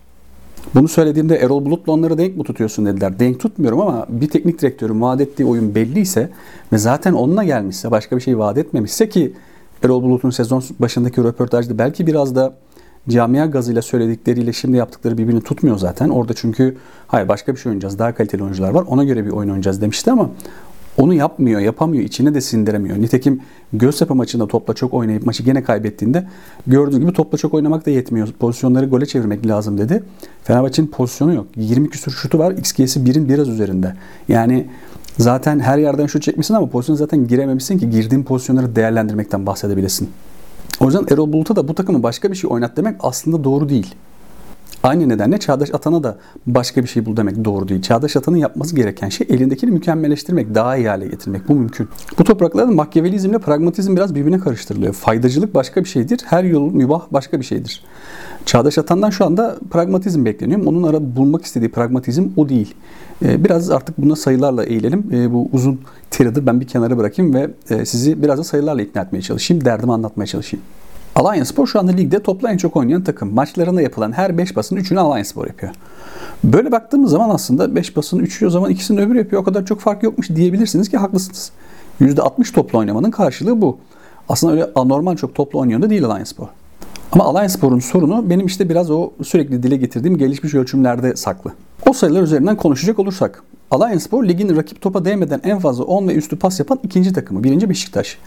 Bunu 0.75 0.88
söylediğimde 0.88 1.37
Erol 1.37 1.64
Bulut'la 1.64 1.93
onları 1.93 2.19
denk 2.19 2.37
mi 2.37 2.44
tutuyorsun 2.44 2.87
dediler. 2.87 3.19
Denk 3.19 3.40
tutmuyorum 3.40 3.81
ama 3.81 4.06
bir 4.08 4.28
teknik 4.28 4.62
direktörün 4.62 5.00
vaat 5.00 5.20
ettiği 5.20 5.44
oyun 5.44 5.75
belliyse 5.75 6.31
ve 6.72 6.78
zaten 6.78 7.12
onunla 7.12 7.44
gelmişse 7.44 7.90
başka 7.90 8.16
bir 8.16 8.20
şey 8.20 8.38
vaat 8.38 8.58
etmemişse 8.58 9.08
ki 9.08 9.32
Erol 9.84 10.02
Bulut'un 10.02 10.31
sezon 10.31 10.62
başındaki 10.81 11.25
röportajda 11.25 11.78
belki 11.78 12.06
biraz 12.06 12.34
da 12.34 12.55
camia 13.08 13.46
gazıyla 13.46 13.82
söyledikleriyle 13.82 14.52
şimdi 14.52 14.76
yaptıkları 14.76 15.19
birbirini 15.19 15.40
tutmuyor 15.40 15.78
zaten. 15.78 16.08
Orada 16.08 16.34
çünkü 16.34 16.76
hayır 17.06 17.28
başka 17.28 17.55
bir 17.55 17.60
şey 17.60 17.70
oynayacağız. 17.70 17.99
Daha 17.99 18.14
kaliteli 18.14 18.43
oyuncular 18.43 18.70
var. 18.70 18.84
Ona 18.88 19.05
göre 19.05 19.25
bir 19.25 19.31
oyun 19.31 19.49
oynayacağız 19.49 19.81
demişti 19.81 20.10
ama 20.10 20.31
onu 20.99 21.14
yapmıyor, 21.14 21.61
yapamıyor, 21.61 22.05
içine 22.05 22.35
de 22.35 22.41
sindiremiyor. 22.41 22.99
Nitekim 22.99 23.41
Göztepe 23.73 24.14
maçında 24.14 24.46
topla 24.46 24.75
çok 24.75 24.94
oynayıp 24.94 25.26
maçı 25.26 25.43
gene 25.43 25.62
kaybettiğinde 25.62 26.26
gördüğünüz 26.67 27.00
gibi 27.00 27.12
topla 27.12 27.38
çok 27.38 27.55
oynamak 27.55 27.87
da 27.87 27.91
yetmiyor. 27.91 28.29
Pozisyonları 28.38 28.87
gole 28.87 29.06
çevirmek 29.06 29.46
lazım 29.46 29.79
dedi. 29.79 30.02
Fenerbahçe'nin 30.44 30.87
pozisyonu 30.87 31.35
yok. 31.35 31.46
20 31.56 31.91
küsur 31.91 32.12
şutu 32.12 32.38
var. 32.38 32.50
XG'si 32.52 33.00
1'in 33.00 33.29
biraz 33.29 33.49
üzerinde. 33.49 33.94
Yani 34.29 34.67
zaten 35.19 35.61
her 35.61 35.79
yerden 35.79 36.06
şut 36.06 36.23
çekmişsin 36.23 36.55
ama 36.55 36.67
pozisyona 36.67 36.99
zaten 36.99 37.26
girememişsin 37.26 37.79
ki 37.79 37.91
girdiğin 37.91 38.23
pozisyonları 38.23 38.76
değerlendirmekten 38.76 39.46
bahsedebilesin. 39.46 40.11
O 40.81 40.85
yüzden 40.85 41.06
Erol 41.11 41.32
Bulut'a 41.32 41.56
da 41.56 41.69
bu 41.69 41.75
takımı 41.75 42.02
başka 42.02 42.31
bir 42.31 42.37
şey 42.37 42.50
oynat 42.50 42.76
demek 42.76 42.96
aslında 43.00 43.44
doğru 43.44 43.69
değil. 43.69 43.94
Aynı 44.84 45.08
nedenle 45.08 45.38
Çağdaş 45.38 45.75
Atan'a 45.75 46.02
da 46.02 46.16
başka 46.46 46.82
bir 46.82 46.88
şey 46.88 47.06
bul 47.06 47.16
demek 47.16 47.44
doğru 47.44 47.69
değil. 47.69 47.82
Çağdaş 47.82 48.16
Atan'ın 48.16 48.36
yapması 48.36 48.76
gereken 48.76 49.08
şey 49.08 49.26
elindekini 49.31 49.70
mükemmelleştirmek, 49.70 50.54
daha 50.54 50.76
iyi 50.76 50.88
hale 50.88 51.08
getirmek. 51.08 51.48
Bu 51.48 51.54
mümkün. 51.54 51.88
Bu 52.19 52.25
topraklarda 52.25 52.72
makyavelizmle 52.72 53.38
pragmatizm 53.38 53.96
biraz 53.96 54.14
birbirine 54.14 54.38
karıştırılıyor. 54.38 54.92
Faydacılık 54.92 55.54
başka 55.54 55.84
bir 55.84 55.88
şeydir. 55.88 56.20
Her 56.25 56.44
yol 56.44 56.72
mübah 56.72 57.02
başka 57.10 57.40
bir 57.40 57.44
şeydir. 57.44 57.84
Çağdaş 58.46 58.78
Atan'dan 58.78 59.10
şu 59.10 59.25
anda 59.25 59.56
pragmatizm 59.70 60.25
bekleniyor. 60.25 60.66
Onun 60.66 60.82
ara 60.82 61.16
bulmak 61.16 61.44
istediği 61.44 61.70
pragmatizm 61.70 62.28
o 62.36 62.48
değil. 62.48 62.75
Ee, 63.25 63.44
biraz 63.44 63.70
artık 63.70 63.98
buna 63.98 64.16
sayılarla 64.16 64.64
eğilelim. 64.64 65.06
Ee, 65.12 65.32
bu 65.32 65.48
uzun 65.52 65.81
tiradı 66.10 66.46
ben 66.46 66.60
bir 66.60 66.66
kenara 66.66 66.98
bırakayım 66.98 67.34
ve 67.34 67.50
e, 67.70 67.84
sizi 67.84 68.22
biraz 68.22 68.38
da 68.38 68.44
sayılarla 68.44 68.82
ikna 68.82 69.02
etmeye 69.02 69.22
çalışayım. 69.22 69.64
Derdimi 69.64 69.92
anlatmaya 69.92 70.26
çalışayım. 70.26 70.64
Alliance 71.14 71.44
Spor 71.44 71.66
şu 71.66 71.78
anda 71.78 71.93
ligde 71.93 72.22
topla 72.22 72.50
en 72.50 72.56
çok 72.56 72.76
oynayan 72.76 73.05
takım. 73.05 73.34
Maçlarında 73.34 73.82
yapılan 73.82 74.12
her 74.12 74.38
5 74.38 74.56
basın 74.56 74.76
3'ünü 74.76 74.99
Alliance 74.99 75.28
Spor 75.28 75.46
yapıyor. 75.46 75.72
Böyle 76.44 76.72
baktığımız 76.72 77.11
zaman 77.11 77.31
aslında 77.31 77.76
5 77.76 77.96
basın 77.96 78.19
3'ü 78.19 78.46
o 78.46 78.50
zaman 78.50 78.70
ikisini 78.70 79.00
öbürü 79.00 79.19
yapıyor. 79.19 79.43
O 79.43 79.44
kadar 79.44 79.66
çok 79.66 79.81
fark 79.81 80.02
yokmuş 80.02 80.31
diyebilirsiniz 80.31 80.88
ki 80.88 80.96
haklısınız. 80.96 81.50
%60 82.00 82.55
topla 82.55 82.78
oynamanın 82.78 83.11
karşılığı 83.11 83.61
bu. 83.61 83.78
Aslında 84.28 84.52
öyle 84.52 84.70
anormal 84.75 85.16
çok 85.16 85.34
topla 85.34 85.58
oynayan 85.58 85.82
da 85.82 85.90
değil 85.90 86.05
Alliance 86.05 86.25
Spor. 86.25 86.46
Ama 87.12 87.25
Alliance 87.25 87.52
Spor'un 87.52 87.78
sorunu 87.78 88.31
benim 88.31 88.46
işte 88.46 88.69
biraz 88.69 88.90
o 88.90 89.10
sürekli 89.22 89.62
dile 89.62 89.76
getirdiğim 89.76 90.19
gelişmiş 90.19 90.55
ölçümlerde 90.55 91.17
saklı. 91.17 91.52
O 91.88 91.93
sayılar 91.93 92.22
üzerinden 92.22 92.56
konuşacak 92.56 92.99
olursak 92.99 93.43
Alliance 93.70 94.00
Spor 94.00 94.28
ligin 94.28 94.56
rakip 94.56 94.81
topa 94.81 95.05
değmeden 95.05 95.40
en 95.44 95.58
fazla 95.58 95.84
10 95.84 96.08
ve 96.08 96.14
üstü 96.14 96.38
pas 96.38 96.58
yapan 96.58 96.81
ikinci 96.82 97.12
takımı. 97.12 97.44
Birinci 97.44 97.69
Beşiktaş. 97.69 98.19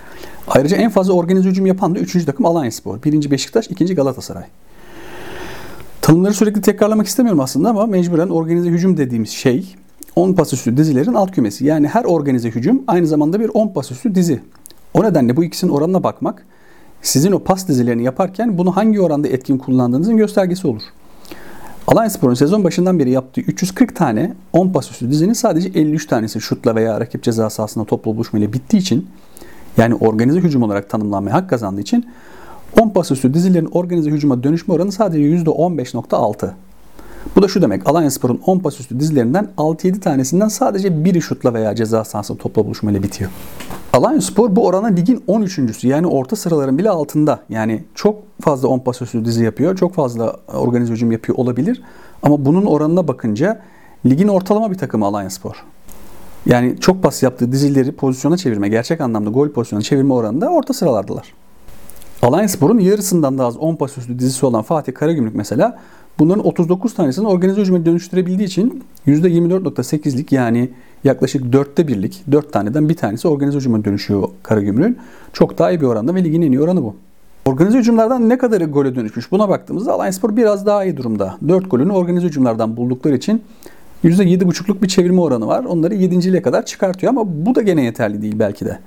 Ayrıca 0.47 0.77
en 0.77 0.89
fazla 0.89 1.13
organize 1.13 1.49
hücum 1.49 1.65
yapan 1.65 1.95
da 1.95 1.99
üçüncü 1.99 2.25
takım 2.25 2.45
Alliance 2.45 2.71
Spor. 2.71 3.03
Birinci 3.03 3.31
Beşiktaş, 3.31 3.67
ikinci 3.69 3.95
Galatasaray. 3.95 4.43
Tanımları 6.01 6.33
sürekli 6.33 6.61
tekrarlamak 6.61 7.07
istemiyorum 7.07 7.39
aslında 7.39 7.69
ama 7.69 7.85
mecburen 7.85 8.29
organize 8.29 8.69
hücum 8.69 8.97
dediğimiz 8.97 9.29
şey 9.29 9.75
10 10.15 10.33
pas 10.33 10.53
üstü 10.53 10.77
dizilerin 10.77 11.13
alt 11.13 11.31
kümesi. 11.31 11.65
Yani 11.65 11.87
her 11.87 12.03
organize 12.03 12.49
hücum 12.49 12.83
aynı 12.87 13.07
zamanda 13.07 13.39
bir 13.39 13.51
10 13.53 13.73
pas 13.73 13.91
üstü 13.91 14.15
dizi. 14.15 14.41
O 14.93 15.03
nedenle 15.03 15.37
bu 15.37 15.43
ikisinin 15.43 15.71
oranına 15.71 16.03
bakmak 16.03 16.45
sizin 17.01 17.31
o 17.31 17.39
pas 17.39 17.67
dizilerini 17.67 18.03
yaparken 18.03 18.57
bunu 18.57 18.75
hangi 18.75 19.01
oranda 19.01 19.27
etkin 19.27 19.57
kullandığınızın 19.57 20.17
göstergesi 20.17 20.67
olur. 20.67 20.81
Alliance 21.87 22.13
Spor'un 22.13 22.33
sezon 22.33 22.63
başından 22.63 22.99
beri 22.99 23.09
yaptığı 23.09 23.41
340 23.41 23.95
tane 23.95 24.33
10 24.53 24.69
pas 24.69 24.91
üstü 24.91 25.11
dizinin 25.11 25.33
sadece 25.33 25.69
53 25.69 26.05
tanesi 26.05 26.41
şutla 26.41 26.75
veya 26.75 26.99
rakip 26.99 27.23
ceza 27.23 27.49
sahasında 27.49 27.85
topla 27.85 28.15
buluşmayla 28.15 28.53
bittiği 28.53 28.81
için 28.81 29.07
yani 29.77 29.95
organize 29.95 30.39
hücum 30.39 30.63
olarak 30.63 30.89
tanımlanmaya 30.89 31.35
hak 31.35 31.49
kazandığı 31.49 31.81
için 31.81 32.05
10 32.81 32.89
pas 32.89 33.11
üstü 33.11 33.33
dizilerin 33.33 33.65
organize 33.65 34.11
hücuma 34.11 34.43
dönüşme 34.43 34.73
oranı 34.73 34.91
sadece 34.91 35.23
%15.6. 35.23 36.51
Bu 37.35 37.41
da 37.41 37.47
şu 37.47 37.61
demek. 37.61 37.89
Alanya 37.89 38.11
Spor'un 38.11 38.41
10 38.45 38.59
pas 38.59 38.79
üstü 38.79 38.99
dizilerinden 38.99 39.49
6-7 39.57 39.99
tanesinden 39.99 40.47
sadece 40.47 41.05
biri 41.05 41.21
şutla 41.21 41.53
veya 41.53 41.75
ceza 41.75 42.03
sahasında 42.03 42.37
topla 42.37 42.65
buluşmayla 42.65 43.03
bitiyor. 43.03 43.31
Alanya 43.97 44.21
Spor 44.21 44.55
bu 44.55 44.65
orana 44.65 44.87
ligin 44.87 45.23
13.sü 45.27 45.87
yani 45.87 46.07
orta 46.07 46.35
sıraların 46.35 46.77
bile 46.77 46.89
altında. 46.89 47.39
Yani 47.49 47.83
çok 47.95 48.15
fazla 48.41 48.67
10 48.67 48.79
pas 48.79 49.01
dizi 49.01 49.43
yapıyor. 49.43 49.75
Çok 49.75 49.93
fazla 49.93 50.35
organize 50.53 50.93
hücum 50.93 51.11
yapıyor 51.11 51.37
olabilir. 51.37 51.81
Ama 52.23 52.45
bunun 52.45 52.65
oranına 52.65 53.07
bakınca 53.07 53.61
ligin 54.05 54.27
ortalama 54.27 54.71
bir 54.71 54.77
takımı 54.77 55.05
Alanya 55.05 55.29
Spor. 55.29 55.63
Yani 56.45 56.79
çok 56.79 57.03
pas 57.03 57.23
yaptığı 57.23 57.51
dizileri 57.51 57.91
pozisyona 57.91 58.37
çevirme, 58.37 58.69
gerçek 58.69 59.01
anlamda 59.01 59.29
gol 59.29 59.49
pozisyona 59.49 59.81
çevirme 59.81 60.13
oranında 60.13 60.49
orta 60.49 60.73
sıralardılar. 60.73 61.33
Alanyaspor'un 62.21 62.79
yarısından 62.79 63.37
daha 63.37 63.47
az 63.47 63.57
10 63.57 63.75
pas 63.75 63.97
üstü 63.97 64.19
dizisi 64.19 64.45
olan 64.45 64.61
Fatih 64.61 64.93
Karagümrük 64.93 65.35
mesela 65.35 65.79
bunların 66.19 66.45
39 66.45 66.93
tanesini 66.93 67.27
organize 67.27 67.61
hücuma 67.61 67.85
dönüştürebildiği 67.85 68.47
için 68.47 68.83
%24.8'lik 69.07 70.31
yani 70.31 70.69
yaklaşık 71.03 71.53
dörtte 71.53 71.87
birlik 71.87 72.23
4 72.31 72.53
taneden 72.53 72.89
bir 72.89 72.95
tanesi 72.95 73.27
organize 73.27 73.57
hücuma 73.57 73.85
dönüşüyor 73.85 74.29
Karagümrük'ün. 74.43 74.97
Çok 75.33 75.57
daha 75.57 75.71
iyi 75.71 75.81
bir 75.81 75.85
oranda 75.85 76.15
ve 76.15 76.23
ligin 76.23 76.41
en 76.41 76.51
iyi 76.51 76.61
oranı 76.61 76.83
bu. 76.83 76.95
Organize 77.45 77.77
hücumlardan 77.77 78.29
ne 78.29 78.37
kadarı 78.37 78.65
gole 78.65 78.95
dönüşmüş 78.95 79.31
buna 79.31 79.49
baktığımızda 79.49 79.93
Alanyaspor 79.93 80.35
biraz 80.35 80.65
daha 80.65 80.83
iyi 80.83 80.97
durumda. 80.97 81.37
4 81.47 81.71
golünü 81.71 81.91
organize 81.91 82.27
hücumlardan 82.27 82.77
buldukları 82.77 83.15
için 83.15 83.41
%7,5'luk 84.03 84.81
bir 84.81 84.87
çevirme 84.87 85.21
oranı 85.21 85.47
var. 85.47 85.63
Onları 85.63 85.95
7. 85.95 86.41
kadar 86.41 86.65
çıkartıyor 86.65 87.09
ama 87.13 87.45
bu 87.45 87.55
da 87.55 87.61
gene 87.61 87.83
yeterli 87.83 88.21
değil 88.21 88.35
belki 88.39 88.65
de. 88.65 88.79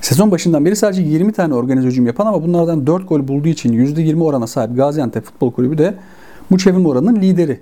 Sezon 0.00 0.30
başından 0.30 0.64
beri 0.64 0.76
sadece 0.76 1.02
20 1.02 1.32
tane 1.32 1.54
organize 1.54 1.88
hücum 1.88 2.06
yapan 2.06 2.26
ama 2.26 2.42
bunlardan 2.42 2.86
4 2.86 3.08
gol 3.08 3.28
bulduğu 3.28 3.48
için 3.48 3.72
%20 3.72 4.22
orana 4.22 4.46
sahip 4.46 4.76
Gaziantep 4.76 5.24
Futbol 5.24 5.52
Kulübü 5.52 5.78
de 5.78 5.94
bu 6.50 6.58
çevirme 6.58 6.88
oranının 6.88 7.20
lideri. 7.20 7.60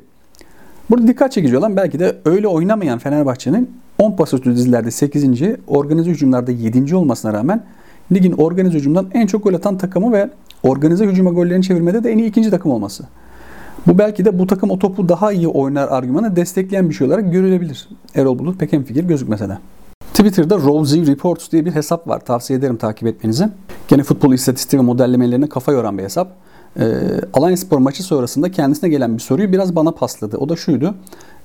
Burada 0.91 1.07
dikkat 1.07 1.33
çekici 1.33 1.59
olan 1.59 1.77
belki 1.77 1.99
de 1.99 2.17
öyle 2.25 2.49
oynamayan 2.49 2.99
Fenerbahçe'nin 2.99 3.71
10 3.99 4.17
pas 4.17 4.35
üstü 4.35 4.57
dizilerde 4.57 4.91
8. 4.91 5.25
organize 5.67 6.11
hücumlarda 6.11 6.51
7. 6.51 6.97
olmasına 6.97 7.33
rağmen 7.33 7.65
ligin 8.13 8.33
organize 8.33 8.79
hücumdan 8.79 9.07
en 9.15 9.27
çok 9.27 9.45
gol 9.45 9.55
atan 9.55 9.79
takımı 9.79 10.13
ve 10.13 10.31
organize 10.63 11.07
hücuma 11.07 11.31
gollerini 11.31 11.63
çevirmede 11.63 12.05
de 12.05 12.13
en 12.13 12.19
iyi 12.19 12.29
ikinci 12.29 12.51
takım 12.51 12.71
olması. 12.71 13.05
Bu 13.87 13.99
belki 13.99 14.25
de 14.25 14.39
bu 14.39 14.47
takım 14.47 14.71
o 14.71 14.79
topu 14.79 15.09
daha 15.09 15.33
iyi 15.33 15.49
oynar 15.49 15.89
argümanı 15.89 16.37
destekleyen 16.37 16.89
bir 16.89 16.95
şey 16.95 17.07
olarak 17.07 17.33
görülebilir. 17.33 17.89
Erol 18.15 18.39
Bulut 18.39 18.59
pek 18.59 18.71
fikir 18.71 19.05
gözükmese 19.05 19.49
de. 19.49 19.59
Twitter'da 20.15 20.59
Rosie 20.59 21.07
Reports 21.07 21.53
diye 21.53 21.65
bir 21.65 21.75
hesap 21.75 22.09
var. 22.09 22.21
Tavsiye 22.21 22.59
ederim 22.59 22.77
takip 22.77 23.09
etmenizi. 23.09 23.49
Gene 23.89 24.03
futbol 24.03 24.33
istatistiği 24.33 24.81
ve 24.83 24.87
modellemelerine 24.87 25.49
kafa 25.49 25.73
yoran 25.73 25.99
bir 25.99 26.03
hesap. 26.03 26.33
E, 26.81 26.85
Alanya 27.35 27.57
Spor 27.57 27.79
maçı 27.79 28.03
sonrasında 28.03 28.51
kendisine 28.51 28.91
gelen 28.91 29.15
bir 29.15 29.23
soruyu 29.23 29.53
biraz 29.53 29.77
bana 29.77 29.91
pasladı. 29.91 30.37
O 30.37 30.49
da 30.49 30.57
şuydu. 30.57 30.95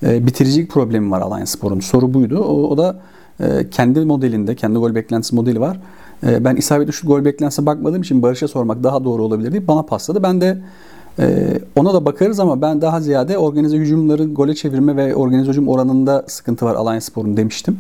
E, 0.04 0.28
bitiricilik 0.28 0.72
problemi 0.72 1.12
var 1.12 1.22
Alanya 1.22 1.46
Spor'un. 1.46 1.80
Soru 1.80 2.14
buydu. 2.14 2.40
O, 2.40 2.70
o 2.70 2.78
da 2.78 3.00
e, 3.40 3.70
kendi 3.70 4.00
modelinde, 4.00 4.56
kendi 4.56 4.80
gol 4.80 4.96
beklentisi 4.96 5.36
modeli 5.36 5.60
var. 5.60 5.80
E, 6.28 6.44
ben 6.46 6.56
isabetli 6.56 6.94
şu 6.94 7.08
gol 7.08 7.26
beklentisine 7.26 7.66
bakmadığım 7.66 8.02
için 8.02 8.22
Barış'a 8.22 8.48
sormak 8.48 8.84
daha 8.84 9.04
doğru 9.04 9.24
olabilir 9.24 9.52
diye 9.52 9.68
bana 9.68 9.84
pasladı. 9.84 10.24
Ben 10.24 10.42
de 10.42 10.58
ee, 11.20 11.60
ona 11.76 11.94
da 11.94 12.06
bakarız 12.06 12.40
ama 12.40 12.62
ben 12.62 12.82
daha 12.82 13.02
ziyade 13.02 13.38
organize 13.38 13.78
hücumları 13.78 14.24
gole 14.24 14.56
çevirme 14.56 14.96
ve 14.96 15.16
organize 15.16 15.50
hücum 15.50 15.68
oranında 15.68 16.26
sıkıntı 16.28 16.66
var 16.66 16.76
Alanya 16.76 17.02
Spor'un 17.02 17.38
demiştim. 17.38 17.78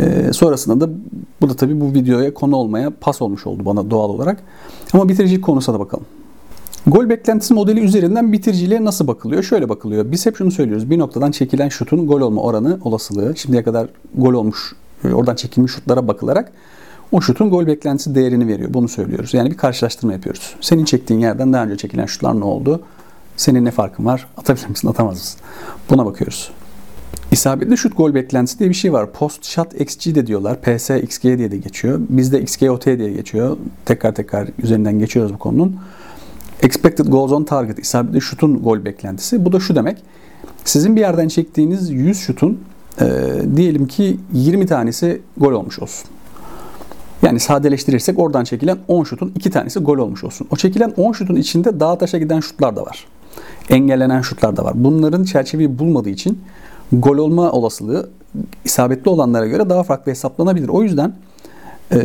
Ee, 0.00 0.32
sonrasında 0.32 0.80
da 0.86 0.92
bu 1.40 1.48
da 1.50 1.56
tabii 1.56 1.80
bu 1.80 1.94
videoya 1.94 2.34
konu 2.34 2.56
olmaya 2.56 2.90
pas 3.00 3.22
olmuş 3.22 3.46
oldu 3.46 3.64
bana 3.64 3.90
doğal 3.90 4.08
olarak. 4.08 4.42
Ama 4.92 5.08
bitiricilik 5.08 5.44
konusuna 5.44 5.74
da 5.74 5.80
bakalım. 5.80 6.06
Gol 6.88 7.08
beklentisi 7.08 7.54
modeli 7.54 7.80
üzerinden 7.80 8.32
bitiriciliğe 8.32 8.84
nasıl 8.84 9.06
bakılıyor? 9.06 9.42
Şöyle 9.42 9.68
bakılıyor. 9.68 10.12
Biz 10.12 10.26
hep 10.26 10.36
şunu 10.36 10.50
söylüyoruz. 10.50 10.90
Bir 10.90 10.98
noktadan 10.98 11.30
çekilen 11.30 11.68
şutun 11.68 12.06
gol 12.06 12.20
olma 12.20 12.42
oranı, 12.42 12.78
olasılığı, 12.84 13.36
şimdiye 13.36 13.62
kadar 13.62 13.88
gol 14.14 14.32
olmuş, 14.32 14.72
oradan 15.12 15.34
çekilmiş 15.34 15.72
şutlara 15.72 16.08
bakılarak 16.08 16.52
o 17.12 17.20
şutun 17.20 17.50
gol 17.50 17.66
beklentisi 17.66 18.14
değerini 18.14 18.48
veriyor. 18.48 18.74
Bunu 18.74 18.88
söylüyoruz. 18.88 19.34
Yani 19.34 19.50
bir 19.50 19.56
karşılaştırma 19.56 20.12
yapıyoruz. 20.12 20.56
Senin 20.60 20.84
çektiğin 20.84 21.20
yerden 21.20 21.52
daha 21.52 21.64
önce 21.64 21.76
çekilen 21.76 22.06
şutlar 22.06 22.40
ne 22.40 22.44
oldu? 22.44 22.82
Senin 23.36 23.64
ne 23.64 23.70
farkın 23.70 24.04
var? 24.04 24.26
Atabilir 24.36 24.68
misin, 24.68 24.88
atamaz 24.88 25.14
mısın? 25.14 25.40
Buna 25.90 26.06
bakıyoruz. 26.06 26.50
İsabetli 27.32 27.78
şut 27.78 27.96
gol 27.96 28.14
beklentisi 28.14 28.58
diye 28.58 28.68
bir 28.70 28.74
şey 28.74 28.92
var. 28.92 29.12
Post 29.12 29.44
shot 29.44 29.80
XG 29.80 30.14
de 30.14 30.26
diyorlar. 30.26 30.60
PS 30.60 30.90
XG 30.90 31.22
diye 31.22 31.50
de 31.50 31.56
geçiyor. 31.56 32.00
Bizde 32.08 32.40
XGOT 32.40 32.86
diye 32.86 33.12
geçiyor. 33.12 33.56
Tekrar 33.84 34.14
tekrar 34.14 34.48
üzerinden 34.62 34.98
geçiyoruz 34.98 35.34
bu 35.34 35.38
konunun. 35.38 35.80
Expected 36.62 37.06
goals 37.06 37.32
on 37.32 37.44
target 37.44 37.78
isabetli 37.78 38.20
şutun 38.20 38.62
gol 38.62 38.84
beklentisi. 38.84 39.44
Bu 39.44 39.52
da 39.52 39.60
şu 39.60 39.74
demek. 39.74 40.02
Sizin 40.64 40.96
bir 40.96 41.00
yerden 41.00 41.28
çektiğiniz 41.28 41.90
100 41.90 42.18
şutun 42.18 42.60
e, 43.00 43.06
diyelim 43.56 43.86
ki 43.86 44.16
20 44.32 44.66
tanesi 44.66 45.22
gol 45.36 45.52
olmuş 45.52 45.78
olsun. 45.78 46.10
Yani 47.22 47.40
sadeleştirirsek 47.40 48.18
oradan 48.18 48.44
çekilen 48.44 48.78
10 48.88 49.04
şutun 49.04 49.32
2 49.36 49.50
tanesi 49.50 49.80
gol 49.80 49.98
olmuş 49.98 50.24
olsun. 50.24 50.46
O 50.50 50.56
çekilen 50.56 50.92
10 50.96 51.12
şutun 51.12 51.36
içinde 51.36 51.80
dağ 51.80 51.98
taşa 51.98 52.18
giden 52.18 52.40
şutlar 52.40 52.76
da 52.76 52.82
var. 52.82 53.06
Engellenen 53.70 54.20
şutlar 54.20 54.56
da 54.56 54.64
var. 54.64 54.72
Bunların 54.76 55.24
çerçeveyi 55.24 55.78
bulmadığı 55.78 56.10
için 56.10 56.40
gol 56.92 57.18
olma 57.18 57.52
olasılığı 57.52 58.10
isabetli 58.64 59.08
olanlara 59.08 59.46
göre 59.46 59.70
daha 59.70 59.82
farklı 59.82 60.12
hesaplanabilir. 60.12 60.68
O 60.68 60.82
yüzden 60.82 61.14
e, 61.92 61.98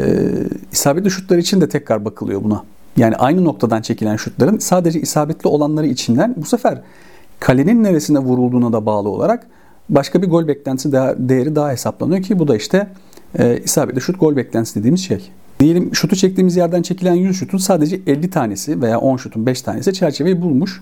isabetli 0.71 1.11
şutlar 1.11 1.37
için 1.37 1.61
de 1.61 1.69
tekrar 1.69 2.05
bakılıyor 2.05 2.43
buna. 2.43 2.63
Yani 2.97 3.15
aynı 3.15 3.43
noktadan 3.43 3.81
çekilen 3.81 4.15
şutların 4.15 4.57
sadece 4.57 5.01
isabetli 5.01 5.47
olanları 5.47 5.87
içinden 5.87 6.35
bu 6.37 6.45
sefer 6.45 6.81
kalenin 7.39 7.83
neresine 7.83 8.19
vurulduğuna 8.19 8.73
da 8.73 8.85
bağlı 8.85 9.09
olarak 9.09 9.47
başka 9.89 10.21
bir 10.21 10.29
gol 10.29 10.47
beklentisi 10.47 10.91
değeri 10.91 11.55
daha 11.55 11.71
hesaplanıyor 11.71 12.21
ki 12.21 12.39
bu 12.39 12.47
da 12.47 12.55
işte 12.55 12.87
e, 13.39 13.59
isabetli 13.63 14.01
şut 14.01 14.19
gol 14.19 14.35
beklentisi 14.35 14.79
dediğimiz 14.79 15.05
şey. 15.05 15.29
Diyelim 15.59 15.95
şutu 15.95 16.15
çektiğimiz 16.15 16.55
yerden 16.55 16.81
çekilen 16.81 17.13
100 17.13 17.37
şutun 17.37 17.57
sadece 17.57 17.99
50 18.07 18.29
tanesi 18.29 18.81
veya 18.81 18.99
10 18.99 19.17
şutun 19.17 19.45
5 19.45 19.61
tanesi 19.61 19.93
çerçeveyi 19.93 20.41
bulmuş. 20.41 20.81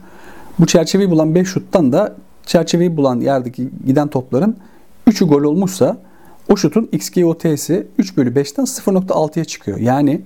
Bu 0.60 0.65
çerçeveyi 0.65 1.10
bulan 1.10 1.36
5 1.36 1.48
şuttan 1.48 1.94
da 1.94 2.15
çerçeveyi 2.46 2.98
bulan 2.98 3.20
yerdeki 3.20 3.70
giden 3.86 4.08
topların 4.08 4.58
3'ü 5.08 5.27
gol 5.27 5.44
olmuşsa 5.44 5.98
o 6.50 6.58
şutun 6.58 6.89
XGOT'si 6.91 7.88
3 7.98 8.18
bölü 8.18 8.30
5'ten 8.30 8.65
0.6'ya 8.65 9.46
çıkıyor. 9.46 9.77
Yani 9.77 10.22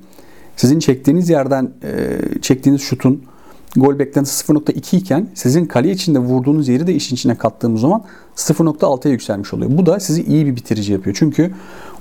sizin 0.55 0.79
çektiğiniz 0.79 1.29
yerden 1.29 1.71
e, 1.83 2.19
çektiğiniz 2.41 2.81
şutun 2.81 3.23
gol 3.75 3.99
beklentisi 3.99 4.45
0.2 4.53 4.95
iken 4.95 5.29
sizin 5.33 5.65
kale 5.65 5.91
içinde 5.91 6.19
vurduğunuz 6.19 6.67
yeri 6.67 6.87
de 6.87 6.93
işin 6.93 7.15
içine 7.15 7.35
kattığımız 7.35 7.81
zaman 7.81 8.03
0.6'ya 8.35 9.11
yükselmiş 9.11 9.53
oluyor. 9.53 9.71
Bu 9.77 9.85
da 9.85 9.99
sizi 9.99 10.23
iyi 10.23 10.45
bir 10.45 10.55
bitirici 10.55 10.93
yapıyor. 10.93 11.15
Çünkü 11.19 11.51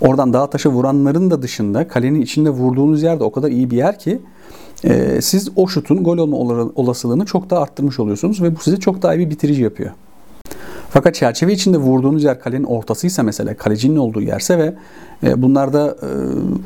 oradan 0.00 0.32
dağ 0.32 0.50
taşa 0.50 0.70
vuranların 0.70 1.30
da 1.30 1.42
dışında 1.42 1.88
kalenin 1.88 2.20
içinde 2.20 2.50
vurduğunuz 2.50 3.02
yer 3.02 3.20
de 3.20 3.25
o 3.25 3.32
kadar 3.32 3.50
iyi 3.50 3.70
bir 3.70 3.76
yer 3.76 3.99
ki 3.99 4.20
e, 4.84 5.20
siz 5.20 5.49
o 5.56 5.68
şutun 5.68 6.04
gol 6.04 6.18
olma 6.18 6.37
olasılığını 6.75 7.25
çok 7.25 7.50
daha 7.50 7.62
arttırmış 7.62 8.00
oluyorsunuz 8.00 8.42
ve 8.42 8.56
bu 8.56 8.61
sizi 8.61 8.80
çok 8.80 9.02
daha 9.02 9.14
iyi 9.14 9.26
bir 9.26 9.30
bitirici 9.30 9.62
yapıyor. 9.62 9.90
Fakat 10.94 11.14
çerçeve 11.14 11.52
içinde 11.52 11.78
vurduğunuz 11.78 12.24
yer 12.24 12.40
kalenin 12.40 12.64
ortasıysa 12.64 13.22
mesela 13.22 13.56
kalecinin 13.56 13.96
olduğu 13.96 14.20
yerse 14.20 14.58
ve 14.58 14.74
e, 15.22 15.42
bunlarda 15.42 15.96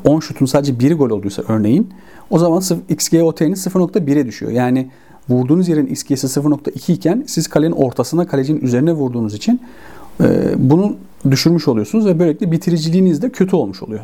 e, 0.04 0.08
10 0.08 0.20
şutun 0.20 0.46
sadece 0.46 0.80
biri 0.80 0.94
gol 0.94 1.10
olduysa 1.10 1.42
örneğin 1.48 1.88
o 2.30 2.38
zaman 2.38 2.62
XGOT'niz 2.88 3.66
0.1'e 3.66 4.26
düşüyor. 4.26 4.52
Yani 4.52 4.90
vurduğunuz 5.28 5.68
yerin 5.68 5.86
XG'si 5.86 6.26
0.2 6.26 6.92
iken 6.92 7.24
siz 7.26 7.48
kalenin 7.48 7.72
ortasına 7.72 8.26
kalecinin 8.26 8.60
üzerine 8.60 8.92
vurduğunuz 8.92 9.34
için 9.34 9.60
e, 10.20 10.26
bunu 10.56 10.96
düşürmüş 11.30 11.68
oluyorsunuz 11.68 12.06
ve 12.06 12.18
böylelikle 12.18 12.52
bitiriciliğiniz 12.52 13.22
de 13.22 13.30
kötü 13.30 13.56
olmuş 13.56 13.82
oluyor. 13.82 14.02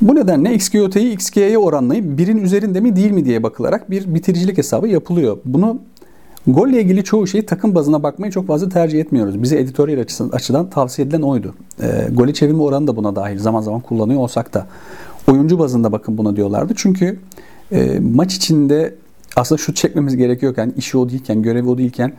Bu 0.00 0.14
nedenle 0.14 0.54
XGOT'yi 0.54 1.12
XG'ye 1.12 1.58
oranlayıp 1.58 2.18
birin 2.18 2.38
üzerinde 2.38 2.80
mi 2.80 2.96
değil 2.96 3.10
mi 3.10 3.24
diye 3.24 3.42
bakılarak 3.42 3.90
bir 3.90 4.14
bitiricilik 4.14 4.58
hesabı 4.58 4.88
yapılıyor. 4.88 5.38
Bunu 5.44 5.78
Golle 6.46 6.82
ilgili 6.82 7.04
çoğu 7.04 7.26
şeyi 7.26 7.46
takım 7.46 7.74
bazına 7.74 8.02
bakmayı 8.02 8.32
çok 8.32 8.46
fazla 8.46 8.68
tercih 8.68 9.00
etmiyoruz. 9.00 9.42
Bize 9.42 9.58
editoryal 9.58 10.04
açıdan 10.32 10.70
tavsiye 10.70 11.08
edilen 11.08 11.22
oydu. 11.22 11.54
E, 11.82 12.08
golü 12.12 12.34
çevirme 12.34 12.62
oranı 12.62 12.86
da 12.86 12.96
buna 12.96 13.16
dahil. 13.16 13.38
Zaman 13.38 13.60
zaman 13.60 13.80
kullanıyor 13.80 14.20
olsak 14.20 14.54
da. 14.54 14.66
Oyuncu 15.28 15.58
bazında 15.58 15.92
bakın 15.92 16.18
buna 16.18 16.36
diyorlardı. 16.36 16.72
Çünkü 16.76 17.18
e, 17.72 17.98
maç 18.00 18.34
içinde 18.34 18.94
aslında 19.36 19.58
şut 19.58 19.76
çekmemiz 19.76 20.16
gerekiyorken, 20.16 20.72
işi 20.76 20.98
o 20.98 21.08
değilken, 21.08 21.42
görevi 21.42 21.68
o 21.68 21.78
değilken 21.78 22.12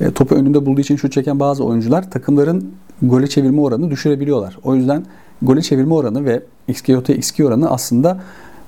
e, 0.00 0.10
topu 0.10 0.34
önünde 0.34 0.66
bulduğu 0.66 0.80
için 0.80 0.96
şut 0.96 1.12
çeken 1.12 1.40
bazı 1.40 1.64
oyuncular 1.64 2.10
takımların 2.10 2.72
gole 3.02 3.26
çevirme 3.26 3.60
oranını 3.60 3.90
düşürebiliyorlar. 3.90 4.58
O 4.64 4.74
yüzden 4.74 5.04
gole 5.42 5.62
çevirme 5.62 5.94
oranı 5.94 6.24
ve 6.24 6.42
XGOT 6.68 7.08
XG 7.08 7.40
oranı 7.40 7.70
aslında 7.70 8.20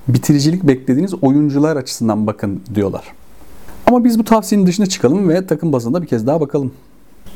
bitiricilik 0.07 0.63
beklediğiniz 0.63 1.13
oyuncular 1.23 1.75
açısından 1.75 2.27
bakın 2.27 2.61
diyorlar. 2.75 3.24
Ama 3.87 4.03
biz 4.03 4.19
bu 4.19 4.23
tavsiyenin 4.23 4.67
dışına 4.67 4.85
çıkalım 4.85 5.29
ve 5.29 5.47
takım 5.47 5.73
bazında 5.73 6.01
bir 6.01 6.07
kez 6.07 6.27
daha 6.27 6.41
bakalım. 6.41 6.71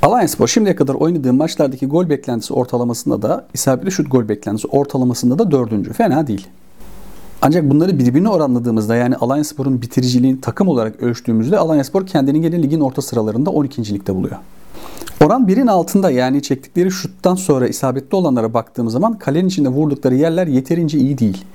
Allianspor 0.02 0.48
şimdiye 0.48 0.76
kadar 0.76 0.94
oynadığı 0.94 1.34
maçlardaki 1.34 1.88
gol 1.88 2.10
beklentisi 2.10 2.54
ortalamasında 2.54 3.22
da 3.22 3.48
isabetli 3.54 3.92
şut 3.92 4.12
gol 4.12 4.30
beklentisi 4.30 4.68
ortalamasında 4.68 5.40
da 5.40 5.52
dördüncü. 5.52 5.94
Fena 5.94 6.28
değil. 6.28 6.48
Ancak 7.42 7.70
bunları 7.70 8.00
birbirine 8.00 8.30
oranladığımızda 8.30 8.96
yani 8.96 9.16
Allianspor'un 9.16 9.82
bitiriciliğini 9.82 10.42
takım 10.42 10.68
olarak 10.68 11.04
ölçtüğümüzde 11.04 11.58
Allianspor 11.58 12.08
kendini 12.08 12.42
gene 12.42 12.64
ligin 12.64 12.80
orta 12.80 13.02
sıralarında 13.02 13.50
12. 13.50 13.94
ligde 13.94 14.16
buluyor. 14.16 14.36
Oran 15.26 15.48
birin 15.48 15.68
altında 15.68 16.12
yani 16.12 16.42
çektikleri 16.42 16.92
şuttan 16.92 17.36
sonra 17.36 17.68
isabetli 17.68 18.16
olanlara 18.16 18.54
baktığımız 18.54 18.94
zaman 18.94 19.18
kalenin 19.18 19.48
içinde 19.48 19.70
vurdukları 19.70 20.16
yerler 20.16 20.48
yeterince 20.48 20.98
iyi 20.98 21.18
değil. 21.18 21.46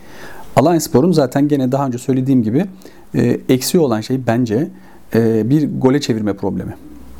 Allianspor'un 0.57 1.13
zaten 1.13 1.49
gene 1.49 1.73
daha 1.73 1.87
önce 1.87 1.99
söylediğim 1.99 2.43
gibi 2.43 2.67
e, 3.15 3.41
eksiği 3.49 3.83
olan 3.83 4.01
şey 4.01 4.27
bence 4.27 4.69
e, 5.15 5.51
bir 5.51 5.81
gole 5.81 6.01
çevirme 6.01 6.33
problemi. 6.33 6.75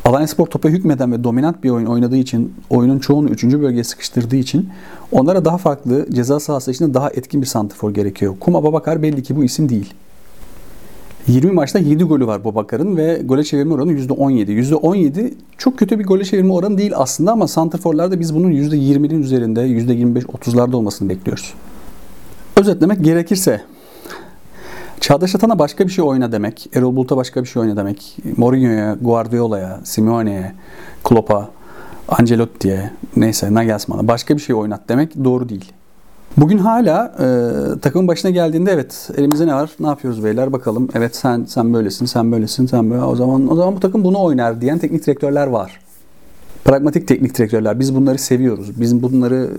Alanyaspor 0.05 0.47
topa 0.47 0.69
hükmeden 0.69 1.13
ve 1.13 1.25
dominant 1.25 1.65
bir 1.65 1.71
oyun 1.71 1.87
oynadığı 1.87 2.17
için, 2.17 2.55
oyunun 2.71 2.99
çoğunu 2.99 3.29
3. 3.29 3.45
bölgeye 3.45 3.85
sıkıştırdığı 3.85 4.37
için 4.37 4.69
onlara 5.13 5.45
daha 5.45 5.59
farklı 5.59 6.07
ceza 6.13 6.41
sahası 6.41 6.71
içinde 6.71 6.95
daha 6.95 7.11
etkin 7.11 7.43
bir 7.43 7.47
santifor 7.47 7.95
gerekiyor. 7.95 8.35
Kuma 8.41 8.63
Babakar 8.63 9.03
belli 9.03 9.23
ki 9.23 9.37
bu 9.37 9.45
isim 9.45 9.69
değil. 9.69 9.95
20 11.27 11.53
maçta 11.53 11.79
7 11.79 12.05
golü 12.05 12.27
var 12.27 12.45
Bobakar'ın 12.45 12.97
ve 12.97 13.23
gole 13.25 13.45
çevirme 13.45 13.75
oranı 13.75 13.93
%17. 13.93 14.51
%17 14.51 15.35
çok 15.59 15.79
kötü 15.79 15.99
bir 15.99 16.05
gole 16.05 16.25
çevirme 16.25 16.53
oranı 16.53 16.79
değil 16.79 16.93
aslında 16.95 17.33
ama 17.33 17.49
santrforlarda 17.49 18.21
biz 18.21 18.35
bunun 18.35 18.51
%20'nin 18.51 19.23
üzerinde, 19.23 19.61
%25-30'larda 19.61 20.77
olmasını 20.77 21.09
bekliyoruz. 21.09 21.55
Özetlemek 22.57 23.05
gerekirse 23.05 23.61
Çağdaş 25.01 25.35
Atan'a 25.35 25.59
başka 25.59 25.87
bir 25.87 25.93
şey 25.93 26.05
oyna 26.05 26.33
demek, 26.33 26.71
Erol 26.75 26.97
Bulut'a 26.97 27.17
başka 27.17 27.43
bir 27.43 27.49
şey 27.49 27.63
oyna 27.63 27.77
demek, 27.77 28.17
Mourinho'ya, 28.37 28.97
Guardiola'ya, 29.01 29.81
Simeone'ye, 29.85 30.53
Klopp'a, 31.05 31.49
Ancelotti'ye, 32.09 32.91
neyse 33.17 33.55
Nagelsmann'a 33.55 34.09
başka 34.09 34.37
bir 34.37 34.41
şey 34.41 34.55
oynat 34.57 34.89
demek 34.89 35.25
doğru 35.25 35.49
değil. 35.49 35.73
Bugün 36.37 36.59
hala 36.59 37.15
e, 37.19 37.81
takımın 37.81 38.09
başına 38.09 38.31
geldiğinde 38.31 38.73
evet 38.73 39.11
elimizde 39.17 39.47
ne 39.47 39.55
var? 39.55 39.71
Ne 39.81 39.87
yapıyoruz 39.87 40.25
beyler? 40.25 40.53
Bakalım. 40.53 40.89
Evet 40.95 41.17
sen 41.17 41.45
sen 41.49 41.75
böylesin, 41.75 42.07
sen 42.07 42.33
böylesin, 42.33 42.67
sen 42.67 42.91
böyle. 42.91 43.03
O 43.03 43.17
zaman 43.17 43.53
o 43.53 43.55
zaman 43.55 43.77
bu 43.77 43.81
takım 43.81 44.05
bunu 44.05 44.23
oynar 44.23 44.61
diyen 44.61 44.79
teknik 44.79 45.07
direktörler 45.07 45.47
var. 45.47 45.81
Pragmatik 46.65 47.09
teknik 47.09 47.39
direktörler. 47.39 47.81
Biz 47.81 47.95
bunları 47.95 48.19
seviyoruz. 48.19 48.81
Biz 48.81 49.03
bunları 49.03 49.51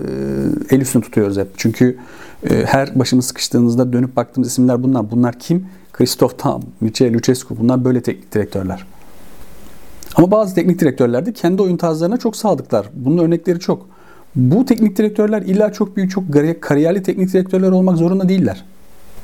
e, 0.70 0.74
el 0.74 0.80
üstüne 0.80 1.02
tutuyoruz 1.02 1.38
hep. 1.38 1.48
Çünkü 1.56 1.96
e, 2.50 2.64
her 2.64 2.98
başımız 2.98 3.26
sıkıştığımızda 3.26 3.92
dönüp 3.92 4.16
baktığımız 4.16 4.48
isimler 4.48 4.82
bunlar. 4.82 5.10
Bunlar 5.10 5.38
kim? 5.38 5.66
Christoph 5.92 6.32
Tam, 6.38 6.62
Michel 6.80 7.14
Lucescu. 7.14 7.56
Bunlar 7.58 7.84
böyle 7.84 8.00
teknik 8.00 8.34
direktörler. 8.34 8.86
Ama 10.16 10.30
bazı 10.30 10.54
teknik 10.54 10.80
direktörler 10.80 11.26
de 11.26 11.32
kendi 11.32 11.62
oyun 11.62 11.76
tarzlarına 11.76 12.16
çok 12.16 12.36
sadıklar. 12.36 12.86
Bunun 12.94 13.18
örnekleri 13.18 13.60
çok. 13.60 13.86
Bu 14.36 14.64
teknik 14.64 14.98
direktörler 14.98 15.42
illa 15.42 15.72
çok 15.72 15.96
büyük, 15.96 16.10
çok 16.10 16.24
kariyerli 16.60 17.02
teknik 17.02 17.32
direktörler 17.32 17.70
olmak 17.70 17.96
zorunda 17.96 18.28
değiller. 18.28 18.64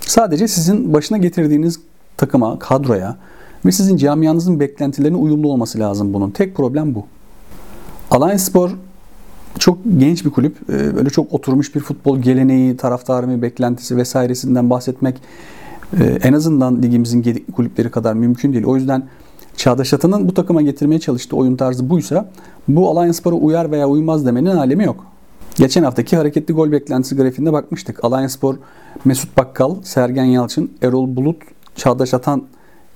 Sadece 0.01 0.49
sizin 0.49 0.93
başına 0.93 1.19
getirdiğiniz 1.19 1.81
takıma, 2.17 2.59
kadroya 2.59 3.17
ve 3.65 3.73
sizin 3.73 3.97
camianızın 3.97 4.61
beklentilerine 4.61 5.17
uyumlu 5.17 5.49
olması 5.49 5.79
lazım 5.79 6.15
bunun. 6.15 6.31
Tek 6.31 6.57
problem 6.57 6.95
bu. 6.95 7.07
Alliance 8.13 8.39
Spor 8.39 8.71
çok 9.59 9.79
genç 9.97 10.25
bir 10.25 10.31
kulüp. 10.31 10.57
Ee, 10.71 10.97
böyle 10.97 11.11
çok 11.11 11.33
oturmuş 11.33 11.75
bir 11.75 11.81
futbol 11.81 12.19
geleneği, 12.19 12.77
taraftarı 12.77 13.43
beklentisi 13.43 13.97
vesairesinden 13.97 14.71
bahsetmek 14.71 15.17
e, 16.01 16.05
en 16.05 16.33
azından 16.33 16.83
ligimizin 16.83 17.45
kulüpleri 17.57 17.91
kadar 17.91 18.15
mümkün 18.15 18.53
değil. 18.53 18.65
O 18.65 18.77
yüzden 18.77 19.05
Çağdaş 19.57 19.95
Atan'ın 19.95 20.29
bu 20.29 20.35
takıma 20.35 20.63
getirmeye 20.63 20.99
çalıştığı 21.01 21.37
oyun 21.37 21.57
tarzı 21.57 21.91
buysa 21.91 22.31
bu 22.69 22.91
Alliance 22.91 23.13
Spor'a 23.13 23.37
uyar 23.37 23.71
veya 23.71 23.89
uymaz 23.89 24.27
demenin 24.27 24.47
alemi 24.47 24.85
yok. 24.85 25.05
Geçen 25.57 25.83
haftaki 25.83 26.17
hareketli 26.17 26.55
gol 26.55 26.73
beklentisi 26.73 27.17
grafiğinde 27.17 27.53
bakmıştık. 27.53 28.05
Alliance 28.05 28.29
Spor, 28.29 28.55
Mesut 29.05 29.37
Bakkal, 29.37 29.75
Sergen 29.83 30.25
Yalçın, 30.25 30.71
Erol 30.83 31.17
Bulut, 31.17 31.37
Çağdaş 31.77 32.15
Atan 32.15 32.43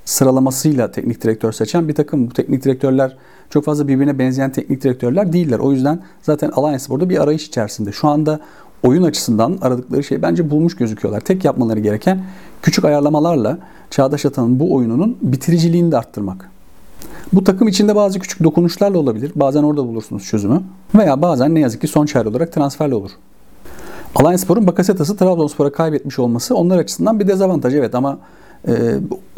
sıralamasıyla 0.04 0.90
teknik 0.90 1.22
direktör 1.22 1.52
seçen 1.52 1.88
bir 1.88 1.94
takım. 1.94 2.30
Bu 2.30 2.32
teknik 2.32 2.64
direktörler 2.64 3.16
çok 3.50 3.64
fazla 3.64 3.88
birbirine 3.88 4.18
benzeyen 4.18 4.52
teknik 4.52 4.82
direktörler 4.82 5.32
değiller. 5.32 5.58
O 5.58 5.72
yüzden 5.72 6.00
zaten 6.22 6.50
Alliance 6.50 6.78
Spor'da 6.78 7.10
bir 7.10 7.22
arayış 7.22 7.46
içerisinde. 7.46 7.92
Şu 7.92 8.08
anda 8.08 8.40
oyun 8.82 9.02
açısından 9.02 9.58
aradıkları 9.60 10.04
şey 10.04 10.22
bence 10.22 10.50
bulmuş 10.50 10.76
gözüküyorlar. 10.76 11.20
Tek 11.20 11.44
yapmaları 11.44 11.80
gereken 11.80 12.24
küçük 12.62 12.84
ayarlamalarla 12.84 13.58
Çağdaş 13.90 14.26
Atan'ın 14.26 14.60
bu 14.60 14.74
oyununun 14.74 15.16
bitiriciliğini 15.22 15.92
de 15.92 15.98
arttırmak. 15.98 16.50
Bu 17.32 17.44
takım 17.44 17.68
içinde 17.68 17.96
bazı 17.96 18.18
küçük 18.18 18.44
dokunuşlarla 18.44 18.98
olabilir. 18.98 19.32
Bazen 19.36 19.62
orada 19.62 19.86
bulursunuz 19.86 20.24
çözümü. 20.24 20.62
Veya 20.94 21.22
bazen 21.22 21.54
ne 21.54 21.60
yazık 21.60 21.80
ki 21.80 21.86
son 21.86 22.06
çare 22.06 22.28
olarak 22.28 22.52
transferle 22.52 22.94
olur. 22.94 23.10
Alanyaspor'un 24.14 24.66
Bakasetas'ı 24.66 25.16
Trabzonspor'a 25.16 25.72
kaybetmiş 25.72 26.18
olması 26.18 26.56
onlar 26.56 26.78
açısından 26.78 27.20
bir 27.20 27.28
dezavantaj 27.28 27.74
evet 27.74 27.94
ama 27.94 28.18
e, 28.68 28.72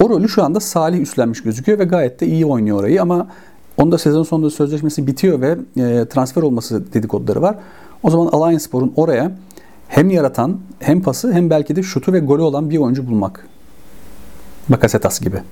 o 0.02 0.10
rolü 0.10 0.28
şu 0.28 0.44
anda 0.44 0.60
Salih 0.60 1.00
üstlenmiş 1.00 1.42
gözüküyor 1.42 1.78
ve 1.78 1.84
gayet 1.84 2.20
de 2.20 2.26
iyi 2.26 2.46
oynuyor 2.46 2.80
orayı 2.80 3.02
ama 3.02 3.28
onda 3.78 3.98
sezon 3.98 4.22
sonunda 4.22 4.50
sözleşmesi 4.50 5.06
bitiyor 5.06 5.40
ve 5.40 5.58
e, 5.76 6.08
transfer 6.08 6.42
olması 6.42 6.92
dedikoduları 6.92 7.42
var. 7.42 7.56
O 8.02 8.10
zaman 8.10 8.26
Alanyaspor'un 8.26 8.92
oraya 8.96 9.32
hem 9.88 10.10
yaratan 10.10 10.58
hem 10.78 11.02
pası 11.02 11.32
hem 11.32 11.50
belki 11.50 11.76
de 11.76 11.82
şutu 11.82 12.12
ve 12.12 12.20
golü 12.20 12.42
olan 12.42 12.70
bir 12.70 12.78
oyuncu 12.78 13.06
bulmak. 13.06 13.46
Bakasetas 14.68 15.20
gibi. 15.20 15.42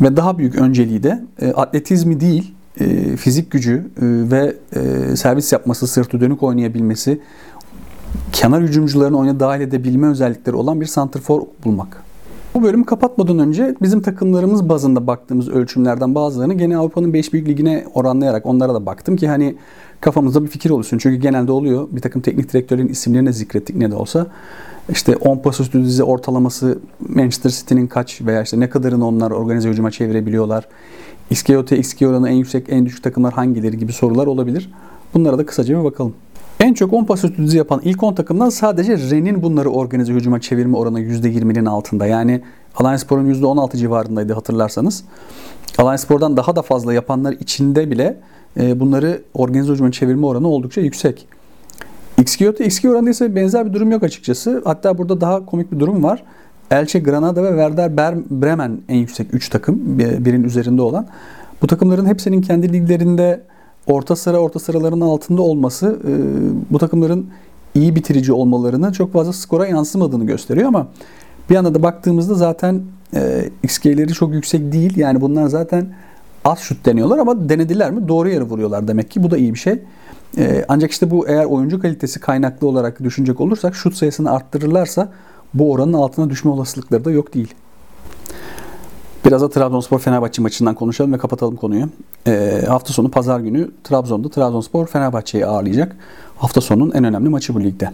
Ve 0.00 0.16
daha 0.16 0.38
büyük 0.38 0.54
önceliği 0.54 1.02
de 1.02 1.24
e, 1.40 1.52
atletizmi 1.52 2.20
değil, 2.20 2.54
e, 2.80 3.16
fizik 3.16 3.50
gücü 3.50 3.74
e, 3.74 3.80
ve 4.02 4.56
e, 4.76 5.16
servis 5.16 5.52
yapması, 5.52 5.86
sırtı 5.86 6.20
dönük 6.20 6.42
oynayabilmesi, 6.42 7.20
kenar 8.32 8.62
hücumcuların 8.62 9.14
oyuna 9.14 9.40
dahil 9.40 9.60
edebilme 9.60 10.06
özellikleri 10.06 10.56
olan 10.56 10.80
bir 10.80 10.86
santrfor 10.86 11.42
bulmak. 11.64 12.07
Bu 12.58 12.62
bölümü 12.62 12.84
kapatmadan 12.84 13.38
önce 13.38 13.74
bizim 13.82 14.02
takımlarımız 14.02 14.68
bazında 14.68 15.06
baktığımız 15.06 15.48
ölçümlerden 15.48 16.14
bazılarını 16.14 16.54
gene 16.54 16.76
Avrupa'nın 16.76 17.12
5 17.12 17.32
büyük 17.32 17.48
ligine 17.48 17.84
oranlayarak 17.94 18.46
onlara 18.46 18.74
da 18.74 18.86
baktım 18.86 19.16
ki 19.16 19.28
hani 19.28 19.56
kafamızda 20.00 20.42
bir 20.42 20.48
fikir 20.48 20.70
oluşsun. 20.70 20.98
Çünkü 20.98 21.16
genelde 21.16 21.52
oluyor. 21.52 21.88
Bir 21.92 22.00
takım 22.00 22.22
teknik 22.22 22.52
direktörlerin 22.52 22.88
isimlerini 22.88 23.32
zikrettik 23.32 23.76
ne 23.76 23.90
de 23.90 23.94
olsa. 23.94 24.26
İşte 24.88 25.16
10 25.16 25.38
pas 25.38 25.60
üstü 25.60 25.84
dizi 25.84 26.02
ortalaması 26.02 26.78
Manchester 27.08 27.50
City'nin 27.50 27.86
kaç 27.86 28.22
veya 28.22 28.42
işte 28.42 28.60
ne 28.60 28.70
kadarını 28.70 29.06
onlar 29.06 29.30
organize 29.30 29.68
hücuma 29.68 29.90
çevirebiliyorlar. 29.90 30.68
XG 31.30 31.50
XG 31.72 32.02
oranı 32.02 32.28
en 32.28 32.34
yüksek, 32.34 32.66
en 32.68 32.86
düşük 32.86 33.02
takımlar 33.02 33.32
hangileri 33.32 33.78
gibi 33.78 33.92
sorular 33.92 34.26
olabilir. 34.26 34.70
Bunlara 35.14 35.38
da 35.38 35.46
kısaca 35.46 35.78
bir 35.78 35.84
bakalım. 35.84 36.14
En 36.60 36.74
çok 36.74 36.92
10 36.92 37.04
pas 37.04 37.24
üstü 37.24 37.56
yapan 37.56 37.80
ilk 37.84 38.02
10 38.02 38.14
takımdan 38.14 38.48
sadece 38.48 38.98
Ren'in 38.98 39.42
bunları 39.42 39.68
organize 39.70 40.12
hücuma 40.12 40.40
çevirme 40.40 40.76
oranı 40.76 41.00
%20'nin 41.00 41.64
altında. 41.64 42.06
Yani 42.06 42.40
Alanyaspor'un 42.76 43.34
%16 43.34 43.76
civarındaydı 43.76 44.32
hatırlarsanız. 44.32 45.04
Alanyaspor'dan 45.78 46.36
daha 46.36 46.56
da 46.56 46.62
fazla 46.62 46.94
yapanlar 46.94 47.32
içinde 47.32 47.90
bile 47.90 48.16
e, 48.56 48.80
bunları 48.80 49.22
organize 49.34 49.72
hücuma 49.72 49.92
çevirme 49.92 50.26
oranı 50.26 50.48
oldukça 50.48 50.80
yüksek. 50.80 51.26
XG 52.18 52.42
XG 52.60 52.84
oranında 52.84 53.10
ise 53.10 53.36
benzer 53.36 53.66
bir 53.66 53.72
durum 53.72 53.90
yok 53.90 54.02
açıkçası. 54.02 54.62
Hatta 54.64 54.98
burada 54.98 55.20
daha 55.20 55.46
komik 55.46 55.72
bir 55.72 55.80
durum 55.80 56.02
var. 56.02 56.24
Elche, 56.70 56.98
Granada 56.98 57.44
ve 57.44 57.48
Werder 57.48 57.96
Bremen 58.30 58.80
en 58.88 58.96
yüksek 58.96 59.34
3 59.34 59.48
takım. 59.48 59.98
Birin 59.98 60.44
üzerinde 60.44 60.82
olan. 60.82 61.06
Bu 61.62 61.66
takımların 61.66 62.06
hepsinin 62.06 62.42
kendi 62.42 62.72
liglerinde 62.72 63.42
orta 63.88 64.16
sıra 64.16 64.38
orta 64.38 64.58
sıraların 64.58 65.00
altında 65.00 65.42
olması 65.42 65.98
e, 66.08 66.12
bu 66.72 66.78
takımların 66.78 67.26
iyi 67.74 67.94
bitirici 67.94 68.32
olmalarını 68.32 68.92
çok 68.92 69.12
fazla 69.12 69.32
skora 69.32 69.66
yansımadığını 69.66 70.24
gösteriyor 70.24 70.68
ama 70.68 70.86
bir 71.50 71.54
yana 71.54 71.74
da 71.74 71.82
baktığımızda 71.82 72.34
zaten 72.34 72.82
e, 73.14 73.50
XG'leri 73.62 74.12
çok 74.12 74.34
yüksek 74.34 74.72
değil. 74.72 74.96
Yani 74.96 75.20
bunlar 75.20 75.48
zaten 75.48 75.92
az 76.44 76.58
şut 76.58 76.86
deniyorlar 76.86 77.18
ama 77.18 77.48
denediler 77.48 77.90
mi 77.90 78.08
doğru 78.08 78.28
yere 78.28 78.44
vuruyorlar 78.44 78.88
demek 78.88 79.10
ki. 79.10 79.22
Bu 79.22 79.30
da 79.30 79.36
iyi 79.36 79.54
bir 79.54 79.58
şey. 79.58 79.82
Ee, 80.38 80.64
ancak 80.68 80.90
işte 80.90 81.10
bu 81.10 81.28
eğer 81.28 81.44
oyuncu 81.44 81.80
kalitesi 81.80 82.20
kaynaklı 82.20 82.68
olarak 82.68 83.04
düşünecek 83.04 83.40
olursak 83.40 83.74
şut 83.74 83.94
sayısını 83.94 84.30
arttırırlarsa 84.30 85.12
bu 85.54 85.72
oranın 85.72 85.92
altına 85.92 86.30
düşme 86.30 86.50
olasılıkları 86.50 87.04
da 87.04 87.10
yok 87.10 87.34
değil. 87.34 87.54
Biraz 89.24 89.42
da 89.42 89.50
Trabzonspor 89.50 89.98
Fenerbahçe 89.98 90.42
maçından 90.42 90.74
konuşalım 90.74 91.12
ve 91.12 91.18
kapatalım 91.18 91.56
konuyu. 91.56 91.88
E, 92.26 92.62
hafta 92.68 92.92
sonu 92.92 93.10
pazar 93.10 93.40
günü 93.40 93.70
Trabzon'da 93.84 94.28
Trabzonspor 94.28 94.86
Fenerbahçe'yi 94.86 95.46
ağırlayacak. 95.46 95.96
Hafta 96.36 96.60
sonunun 96.60 96.92
en 96.92 97.04
önemli 97.04 97.28
maçı 97.28 97.54
bu 97.54 97.62
ligde. 97.62 97.90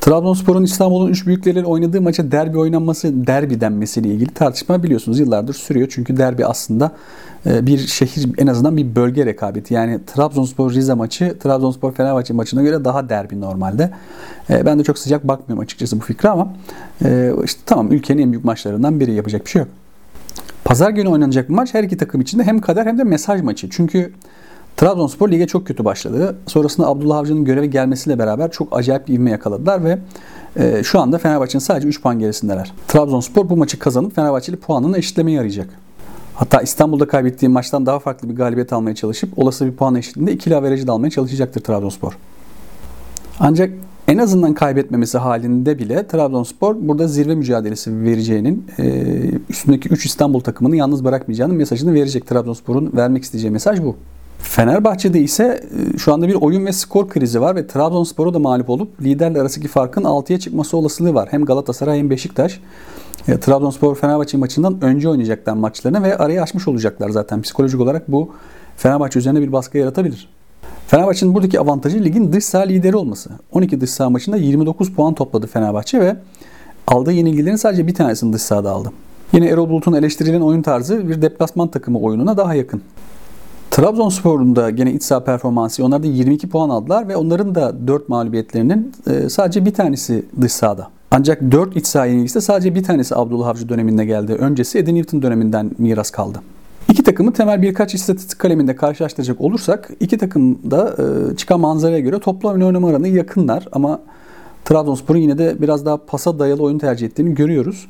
Trabzonspor'un 0.00 0.64
İstanbul'un 0.64 1.08
üç 1.08 1.26
büyükleriyle 1.26 1.66
oynadığı 1.66 2.02
maça 2.02 2.32
derbi 2.32 2.58
oynanması, 2.58 3.26
derbi 3.26 3.60
denmesiyle 3.60 4.08
ilgili 4.08 4.34
tartışma 4.34 4.82
biliyorsunuz 4.82 5.18
yıllardır 5.18 5.54
sürüyor. 5.54 5.88
Çünkü 5.90 6.16
derbi 6.16 6.46
aslında 6.46 6.92
e, 7.46 7.66
bir 7.66 7.78
şehir 7.78 8.30
en 8.38 8.46
azından 8.46 8.76
bir 8.76 8.94
bölge 8.96 9.26
rekabeti. 9.26 9.74
Yani 9.74 10.00
Trabzonspor 10.06 10.72
Rize 10.72 10.94
maçı 10.94 11.38
Trabzonspor 11.38 11.92
Fenerbahçe 11.92 12.34
maçına 12.34 12.62
göre 12.62 12.84
daha 12.84 13.08
derbi 13.08 13.40
normalde. 13.40 13.90
E, 14.50 14.66
ben 14.66 14.78
de 14.78 14.84
çok 14.84 14.98
sıcak 14.98 15.28
bakmıyorum 15.28 15.62
açıkçası 15.62 16.00
bu 16.00 16.04
fikre 16.04 16.28
ama 16.28 16.54
e, 17.04 17.32
işte 17.44 17.60
tamam 17.66 17.92
ülkenin 17.92 18.22
en 18.22 18.32
büyük 18.32 18.44
maçlarından 18.44 19.00
biri 19.00 19.12
yapacak 19.12 19.44
bir 19.44 19.50
şey 19.50 19.60
yok. 19.60 19.68
Pazar 20.64 20.90
günü 20.90 21.08
oynanacak 21.08 21.48
bir 21.48 21.54
maç 21.54 21.74
her 21.74 21.84
iki 21.84 21.96
takım 21.96 22.20
için 22.20 22.38
de 22.38 22.44
hem 22.44 22.60
kader 22.60 22.86
hem 22.86 22.98
de 22.98 23.04
mesaj 23.04 23.42
maçı. 23.42 23.70
Çünkü 23.70 24.12
Trabzonspor 24.76 25.30
lige 25.30 25.46
çok 25.46 25.66
kötü 25.66 25.84
başladı. 25.84 26.36
Sonrasında 26.46 26.86
Abdullah 26.86 27.16
Avcı'nın 27.16 27.44
göreve 27.44 27.66
gelmesiyle 27.66 28.18
beraber 28.18 28.50
çok 28.50 28.76
acayip 28.76 29.08
bir 29.08 29.14
ivme 29.14 29.30
yakaladılar 29.30 29.84
ve 29.84 29.98
e, 30.56 30.82
şu 30.82 31.00
anda 31.00 31.18
Fenerbahçe'nin 31.18 31.60
sadece 31.60 31.88
3 31.88 32.02
puan 32.02 32.18
gerisindeler. 32.18 32.72
Trabzonspor 32.88 33.48
bu 33.48 33.56
maçı 33.56 33.78
kazanıp 33.78 34.14
Fenerbahçeli 34.14 34.56
puanını 34.56 34.98
eşitlemeye 34.98 35.38
arayacak. 35.38 35.68
Hatta 36.34 36.60
İstanbul'da 36.60 37.08
kaybettiği 37.08 37.48
maçtan 37.48 37.86
daha 37.86 37.98
farklı 37.98 38.28
bir 38.28 38.34
galibiyet 38.34 38.72
almaya 38.72 38.94
çalışıp 38.94 39.38
olası 39.38 39.66
bir 39.66 39.72
puan 39.72 39.94
eşitliğinde 39.94 40.32
ikili 40.32 40.56
averajı 40.56 40.86
da 40.86 40.92
almaya 40.92 41.10
çalışacaktır 41.10 41.60
Trabzonspor. 41.60 42.12
Ancak 43.40 43.70
en 44.08 44.18
azından 44.18 44.54
kaybetmemesi 44.54 45.18
halinde 45.18 45.78
bile 45.78 46.06
Trabzonspor 46.06 46.76
burada 46.80 47.08
zirve 47.08 47.34
mücadelesi 47.34 48.04
vereceğinin 48.04 48.66
e, 48.78 49.04
üstündeki 49.50 49.88
3 49.88 50.06
İstanbul 50.06 50.40
takımını 50.40 50.76
yalnız 50.76 51.04
bırakmayacağının 51.04 51.56
mesajını 51.56 51.94
verecek. 51.94 52.26
Trabzonspor'un 52.26 52.92
vermek 52.96 53.22
isteyeceği 53.22 53.50
mesaj 53.50 53.82
bu. 53.82 53.96
Fenerbahçe'de 54.38 55.20
ise 55.20 55.60
e, 55.94 55.98
şu 55.98 56.12
anda 56.12 56.28
bir 56.28 56.34
oyun 56.34 56.66
ve 56.66 56.72
skor 56.72 57.08
krizi 57.08 57.40
var 57.40 57.56
ve 57.56 57.66
Trabzonspor'a 57.66 58.34
da 58.34 58.38
mağlup 58.38 58.70
olup 58.70 59.02
liderle 59.02 59.40
arasındaki 59.40 59.68
farkın 59.68 60.02
6'ya 60.02 60.38
çıkması 60.38 60.76
olasılığı 60.76 61.14
var. 61.14 61.28
Hem 61.30 61.44
Galatasaray 61.44 61.98
hem 61.98 62.10
Beşiktaş 62.10 62.60
E, 63.28 63.40
Trabzonspor 63.40 63.94
Fenerbahçe 63.94 64.36
maçından 64.36 64.82
önce 64.82 65.08
oynayacaklar 65.08 65.52
maçlarını 65.52 66.02
ve 66.02 66.18
arayı 66.18 66.42
açmış 66.42 66.68
olacaklar 66.68 67.10
zaten. 67.10 67.42
Psikolojik 67.42 67.80
olarak 67.80 68.12
bu 68.12 68.30
Fenerbahçe 68.76 69.18
üzerine 69.18 69.40
bir 69.40 69.52
baskı 69.52 69.78
yaratabilir. 69.78 70.28
Fenerbahçe'nin 70.92 71.34
buradaki 71.34 71.60
avantajı 71.60 72.04
ligin 72.04 72.32
dış 72.32 72.44
saha 72.44 72.62
lideri 72.62 72.96
olması. 72.96 73.30
12 73.52 73.80
dış 73.80 73.90
saha 73.90 74.10
maçında 74.10 74.36
29 74.36 74.92
puan 74.92 75.14
topladı 75.14 75.46
Fenerbahçe 75.46 76.00
ve 76.00 76.16
aldığı 76.86 77.12
yenilgilerin 77.12 77.56
sadece 77.56 77.86
bir 77.86 77.94
tanesini 77.94 78.32
dış 78.32 78.42
sahada 78.42 78.70
aldı. 78.70 78.92
Yine 79.32 79.46
Erol 79.46 79.68
Bulut'un 79.68 79.92
eleştirilen 79.92 80.40
oyun 80.40 80.62
tarzı 80.62 81.08
bir 81.08 81.22
deplasman 81.22 81.68
takımı 81.68 81.98
oyununa 81.98 82.36
daha 82.36 82.54
yakın. 82.54 82.82
Trabzonspor'un 83.70 84.56
da 84.56 84.70
gene 84.70 84.92
iç 84.92 85.02
saha 85.02 85.24
performansı 85.24 85.84
onlar 85.84 86.02
da 86.02 86.06
22 86.06 86.48
puan 86.48 86.70
aldılar 86.70 87.08
ve 87.08 87.16
onların 87.16 87.54
da 87.54 87.86
4 87.86 88.08
mağlubiyetlerinin 88.08 88.92
e, 89.10 89.28
sadece 89.28 89.64
bir 89.64 89.74
tanesi 89.74 90.24
dış 90.40 90.52
sahada. 90.52 90.88
Ancak 91.10 91.52
4 91.52 91.76
iç 91.76 91.86
saha 91.86 92.06
yenilgisi 92.06 92.40
sadece 92.40 92.74
bir 92.74 92.82
tanesi 92.82 93.16
Abdullah 93.16 93.48
Avcı 93.48 93.68
döneminde 93.68 94.04
geldi. 94.04 94.32
Öncesi 94.32 94.78
Eddie 94.78 94.94
Newton 94.94 95.22
döneminden 95.22 95.70
miras 95.78 96.10
kaldı. 96.10 96.40
İki 96.92 97.02
takımı 97.02 97.32
temel 97.32 97.62
birkaç 97.62 97.94
istatistik 97.94 98.38
kaleminde 98.38 98.76
karşılaştıracak 98.76 99.40
olursak 99.40 99.90
iki 100.00 100.18
takım 100.18 100.70
da 100.70 100.96
e, 100.98 101.36
çıkan 101.36 101.60
manzaraya 101.60 102.00
göre 102.00 102.18
oyun 102.18 102.64
oynama 102.64 102.88
oranı 102.88 103.08
yakınlar 103.08 103.68
ama 103.72 104.00
Trabzonspor'un 104.64 105.18
yine 105.18 105.38
de 105.38 105.56
biraz 105.62 105.86
daha 105.86 105.96
pasa 105.96 106.38
dayalı 106.38 106.62
oyun 106.62 106.78
tercih 106.78 107.06
ettiğini 107.06 107.34
görüyoruz. 107.34 107.86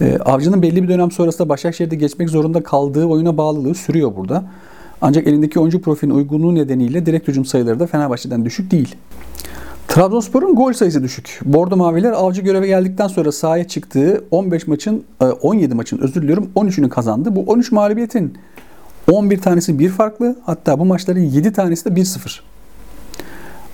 E, 0.00 0.18
Avcı'nın 0.18 0.62
belli 0.62 0.82
bir 0.82 0.88
dönem 0.88 1.10
sonrasında 1.10 1.48
Başakşehir'de 1.48 1.96
geçmek 1.96 2.30
zorunda 2.30 2.62
kaldığı 2.62 3.04
oyuna 3.04 3.36
bağlılığı 3.36 3.74
sürüyor 3.74 4.16
burada. 4.16 4.44
Ancak 5.02 5.26
elindeki 5.26 5.60
oyuncu 5.60 5.80
profilinin 5.80 6.16
uygunluğu 6.16 6.54
nedeniyle 6.54 7.06
direkt 7.06 7.28
hücum 7.28 7.44
sayıları 7.44 7.80
da 7.80 7.86
Fenerbahçe'den 7.86 8.44
düşük 8.44 8.70
değil. 8.70 8.94
Trabzonspor'un 9.88 10.54
gol 10.54 10.72
sayısı 10.72 11.02
düşük. 11.02 11.40
Bordo 11.44 11.76
Maviler 11.76 12.12
avcı 12.12 12.42
göreve 12.42 12.66
geldikten 12.66 13.06
sonra 13.06 13.32
sahaya 13.32 13.68
çıktığı 13.68 14.24
15 14.30 14.66
maçın 14.66 15.04
17 15.42 15.72
e, 15.72 15.76
maçın 15.76 15.98
özür 15.98 16.22
diliyorum 16.22 16.50
13'ünü 16.56 16.88
kazandı. 16.88 17.36
Bu 17.36 17.40
13 17.40 17.72
mağlubiyetin 17.72 18.34
11 19.12 19.40
tanesi 19.40 19.78
bir 19.78 19.88
farklı 19.88 20.36
hatta 20.46 20.78
bu 20.78 20.84
maçların 20.84 21.20
7 21.20 21.52
tanesi 21.52 21.84
de 21.84 22.00
1-0. 22.00 22.40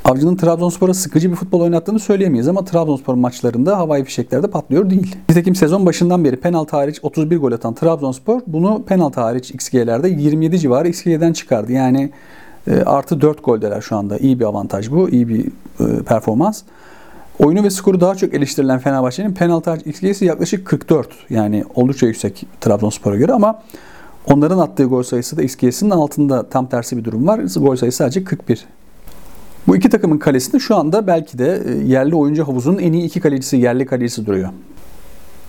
Avcı'nın 0.04 0.36
Trabzonspor'a 0.36 0.94
sıkıcı 0.94 1.30
bir 1.30 1.36
futbol 1.36 1.60
oynattığını 1.60 1.98
söyleyemeyiz 1.98 2.48
ama 2.48 2.64
Trabzonspor 2.64 3.14
maçlarında 3.14 3.78
havai 3.78 4.04
fişeklerde 4.04 4.46
patlıyor 4.46 4.90
değil. 4.90 5.16
Nitekim 5.28 5.54
sezon 5.54 5.86
başından 5.86 6.24
beri 6.24 6.36
penaltı 6.36 6.76
hariç 6.76 6.98
31 7.02 7.36
gol 7.38 7.52
atan 7.52 7.74
Trabzonspor 7.74 8.40
bunu 8.46 8.82
penaltı 8.82 9.20
hariç 9.20 9.50
XG'lerde 9.50 10.08
27 10.08 10.58
civarı 10.58 10.88
XG'den 10.88 11.32
çıkardı. 11.32 11.72
Yani 11.72 12.10
e, 12.66 12.82
artı 12.82 13.20
4 13.20 13.44
goldeler 13.44 13.80
şu 13.80 13.96
anda. 13.96 14.18
İyi 14.18 14.40
bir 14.40 14.44
avantaj 14.44 14.90
bu. 14.90 15.08
iyi 15.08 15.28
bir 15.28 15.46
e, 15.80 16.02
performans. 16.02 16.62
Oyunu 17.38 17.62
ve 17.62 17.70
skoru 17.70 18.00
daha 18.00 18.14
çok 18.14 18.34
eleştirilen 18.34 18.78
Fenerbahçe'nin 18.78 19.34
penaltı 19.34 19.76
XG'si 19.84 20.24
yaklaşık 20.24 20.66
44. 20.66 21.08
Yani 21.30 21.64
oldukça 21.74 22.06
yüksek 22.06 22.46
Trabzonspor'a 22.60 23.16
göre 23.16 23.32
ama 23.32 23.62
onların 24.26 24.58
attığı 24.58 24.84
gol 24.84 25.02
sayısı 25.02 25.36
da 25.36 25.42
XG'sinin 25.42 25.90
altında 25.90 26.48
tam 26.48 26.66
tersi 26.66 26.96
bir 26.96 27.04
durum 27.04 27.26
var. 27.26 27.40
Gol 27.56 27.76
sayısı 27.76 27.96
sadece 27.96 28.24
41. 28.24 28.64
Bu 29.66 29.76
iki 29.76 29.88
takımın 29.88 30.18
kalesinde 30.18 30.58
şu 30.58 30.76
anda 30.76 31.06
belki 31.06 31.38
de 31.38 31.62
e, 31.66 31.86
yerli 31.86 32.14
oyuncu 32.14 32.48
havuzunun 32.48 32.78
en 32.78 32.92
iyi 32.92 33.04
iki 33.04 33.20
kalecisi, 33.20 33.56
yerli 33.56 33.86
kalecisi 33.86 34.26
duruyor. 34.26 34.48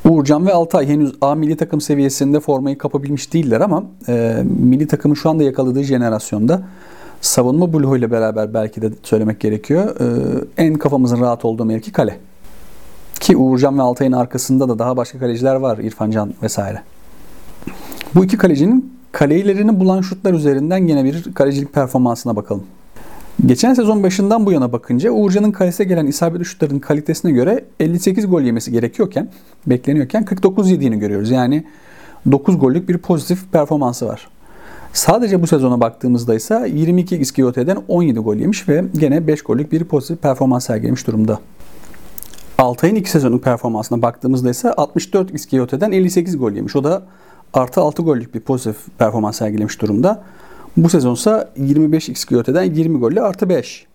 Uğurcan 0.10 0.46
ve 0.46 0.54
Altay 0.54 0.88
henüz 0.88 1.14
A 1.22 1.36
milli 1.36 1.58
takım 1.58 1.82
seviyesinde 1.82 2.40
formayı 2.40 2.78
kapabilmiş 2.78 3.34
değiller 3.34 3.62
ama 3.62 3.84
e, 4.08 4.44
milli 4.60 4.88
takımın 4.88 5.16
şu 5.16 5.30
anda 5.30 5.44
yakaladığı 5.44 5.84
jenerasyonda 5.84 6.64
savunma 7.22 7.74
bloğu 7.74 7.98
ile 7.98 8.12
beraber 8.12 8.54
belki 8.54 8.82
de 8.82 8.90
söylemek 9.04 9.40
gerekiyor. 9.40 9.96
E, 10.58 10.64
en 10.64 10.74
kafamızın 10.74 11.22
rahat 11.22 11.46
olduğu 11.46 11.66
mevki 11.66 11.92
kale. 11.92 12.18
Ki 13.20 13.38
Uğurcan 13.38 13.78
ve 13.78 13.82
Altay'ın 13.82 14.12
arkasında 14.12 14.70
da 14.70 14.80
daha 14.80 14.98
başka 14.98 15.20
kaleciler 15.20 15.56
var. 15.56 15.78
İrfancan 15.78 16.34
vesaire. 16.44 16.82
Bu 18.16 18.26
iki 18.26 18.38
kalecinin 18.38 18.94
kaleylerini 19.12 19.80
bulan 19.80 20.02
şutlar 20.02 20.34
üzerinden 20.34 20.88
yine 20.88 21.04
bir 21.04 21.34
kalecilik 21.34 21.74
performansına 21.74 22.36
bakalım. 22.36 22.64
Geçen 23.46 23.74
sezon 23.74 24.04
başından 24.04 24.46
bu 24.46 24.52
yana 24.52 24.72
bakınca 24.72 25.12
Uğurcan'ın 25.12 25.52
kalesine 25.52 25.88
gelen 25.88 26.06
isabetli 26.06 26.46
şutların 26.46 26.80
kalitesine 26.80 27.32
göre 27.32 27.66
58 27.80 28.30
gol 28.30 28.42
yemesi 28.42 28.72
gerekiyorken, 28.72 29.30
bekleniyorken 29.68 30.26
49 30.26 30.72
yediğini 30.72 31.00
görüyoruz. 31.00 31.32
Yani 31.32 31.64
9 32.32 32.60
gollük 32.60 32.90
bir 32.90 32.98
pozitif 32.98 33.52
performansı 33.52 34.08
var. 34.08 34.28
Sadece 34.94 35.42
bu 35.42 35.48
sezona 35.48 35.80
baktığımızda 35.80 36.36
ise 36.36 36.72
22 36.74 37.18
iskiyoteden 37.18 37.78
17 37.88 38.20
gol 38.20 38.36
yemiş 38.36 38.70
ve 38.70 38.84
gene 38.98 39.28
5 39.28 39.42
gollük 39.42 39.72
bir 39.72 39.84
pozitif 39.84 40.22
performans 40.22 40.66
sergilemiş 40.66 41.08
durumda. 41.08 41.40
Altay'ın 42.58 42.96
2 42.96 43.12
sezonluk 43.12 43.44
performansına 43.44 44.02
baktığımızda 44.02 44.50
ise 44.50 44.74
64 44.74 45.34
iskiyoteden 45.34 45.92
58 45.92 46.38
gol 46.38 46.52
yemiş. 46.52 46.76
O 46.76 46.84
da 46.84 47.04
artı 47.54 47.82
6 47.82 48.02
gollük 48.02 48.36
bir 48.36 48.40
pozitif 48.40 48.76
performans 48.98 49.38
sergilemiş 49.38 49.82
durumda. 49.82 50.24
Bu 50.78 50.90
sezonsa 50.90 51.50
25 51.58 52.10
XGOT'den 52.10 52.64
20 52.64 53.00
golle 53.00 53.22
artı 53.22 53.50
5. 53.50 53.86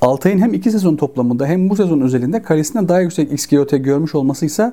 Altay'ın 0.00 0.38
hem 0.38 0.54
iki 0.54 0.70
sezon 0.70 0.96
toplamında 0.96 1.46
hem 1.46 1.70
bu 1.70 1.76
sezon 1.76 2.00
özelinde 2.00 2.42
kalesinden 2.42 2.88
daha 2.88 3.00
yüksek 3.00 3.32
XGOT 3.32 3.70
görmüş 3.70 4.14
olması 4.14 4.46
ise 4.46 4.72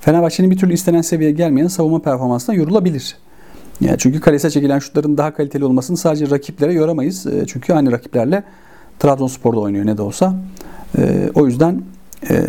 Fenerbahçe'nin 0.00 0.50
bir 0.50 0.56
türlü 0.56 0.72
istenen 0.72 1.02
seviyeye 1.02 1.34
gelmeyen 1.34 1.66
savunma 1.66 2.02
performansına 2.02 2.54
yorulabilir. 2.54 3.16
Yani 3.80 3.98
çünkü 3.98 4.20
kalese 4.20 4.50
çekilen 4.50 4.78
şutların 4.78 5.16
daha 5.16 5.34
kaliteli 5.34 5.64
olmasını 5.64 5.96
sadece 5.96 6.30
rakiplere 6.30 6.72
yoramayız. 6.72 7.26
E, 7.26 7.46
çünkü 7.46 7.72
aynı 7.72 7.92
rakiplerle 7.92 8.44
Trabzonspor'da 8.98 9.60
oynuyor 9.60 9.86
ne 9.86 9.96
de 9.96 10.02
olsa. 10.02 10.36
E, 10.98 11.30
o 11.34 11.46
yüzden 11.46 11.82
e, 12.30 12.46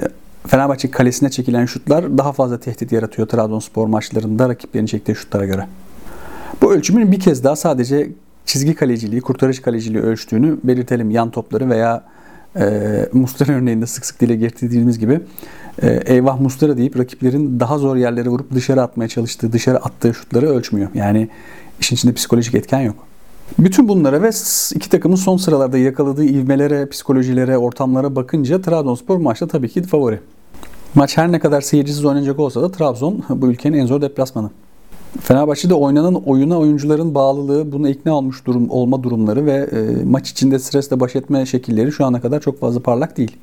Fenerbahçe 0.47 0.91
kalesine 0.91 1.29
çekilen 1.29 1.65
şutlar 1.65 2.17
daha 2.17 2.31
fazla 2.33 2.59
tehdit 2.59 2.91
yaratıyor 2.91 3.27
Trabzonspor 3.27 3.87
maçlarında 3.87 4.49
rakiplerin 4.49 4.85
çektiği 4.85 5.15
şutlara 5.15 5.45
göre. 5.45 5.67
Bu 6.61 6.73
ölçümün 6.73 7.11
bir 7.11 7.19
kez 7.19 7.43
daha 7.43 7.55
sadece 7.55 8.09
çizgi 8.45 8.75
kaleciliği, 8.75 9.21
kurtarış 9.21 9.61
kaleciliği 9.61 10.03
ölçtüğünü 10.03 10.57
belirtelim. 10.63 11.11
Yan 11.11 11.31
topları 11.31 11.69
veya 11.69 12.03
e, 12.59 13.09
Mustara 13.13 13.53
örneğinde 13.53 13.85
sık 13.85 14.05
sık 14.05 14.21
dile 14.21 14.35
getirdiğimiz 14.35 14.99
gibi 14.99 15.21
eyvah 15.87 16.39
Mustara 16.39 16.77
deyip 16.77 16.99
rakiplerin 16.99 17.59
daha 17.59 17.77
zor 17.77 17.95
yerlere 17.95 18.29
vurup 18.29 18.53
dışarı 18.53 18.81
atmaya 18.81 19.07
çalıştığı, 19.07 19.51
dışarı 19.53 19.77
attığı 19.77 20.13
şutları 20.13 20.49
ölçmüyor. 20.49 20.89
Yani 20.93 21.29
işin 21.79 21.95
içinde 21.95 22.13
psikolojik 22.13 22.55
etken 22.55 22.79
yok. 22.79 22.95
Bütün 23.59 23.87
bunlara 23.87 24.21
ve 24.21 24.29
iki 24.75 24.89
takımın 24.89 25.15
son 25.15 25.37
sıralarda 25.37 25.77
yakaladığı 25.77 26.25
ivmelere, 26.25 26.89
psikolojilere, 26.89 27.57
ortamlara 27.57 28.15
bakınca 28.15 28.61
Trabzonspor 28.61 29.17
maçta 29.17 29.47
tabii 29.47 29.69
ki 29.69 29.83
favori. 29.83 30.19
Maç 30.95 31.17
her 31.17 31.31
ne 31.31 31.39
kadar 31.39 31.61
seyircisiz 31.61 32.05
oynanacak 32.05 32.39
olsa 32.39 32.61
da 32.61 32.71
Trabzon 32.71 33.23
bu 33.29 33.47
ülkenin 33.47 33.77
en 33.77 33.85
zor 33.85 34.01
deplasmanı. 34.01 34.49
Fenerbahçe'de 35.21 35.73
oynanan 35.73 36.15
oyuna 36.15 36.59
oyuncuların 36.59 37.15
bağlılığı, 37.15 37.71
buna 37.71 37.89
ikna 37.89 38.13
olmuş 38.13 38.45
durum 38.45 38.69
olma 38.69 39.03
durumları 39.03 39.45
ve 39.45 39.69
e, 39.71 40.03
maç 40.03 40.29
içinde 40.29 40.59
stresle 40.59 40.99
baş 40.99 41.15
etme 41.15 41.45
şekilleri 41.45 41.91
şu 41.91 42.05
ana 42.05 42.21
kadar 42.21 42.39
çok 42.39 42.59
fazla 42.59 42.79
parlak 42.79 43.17
değil. 43.17 43.37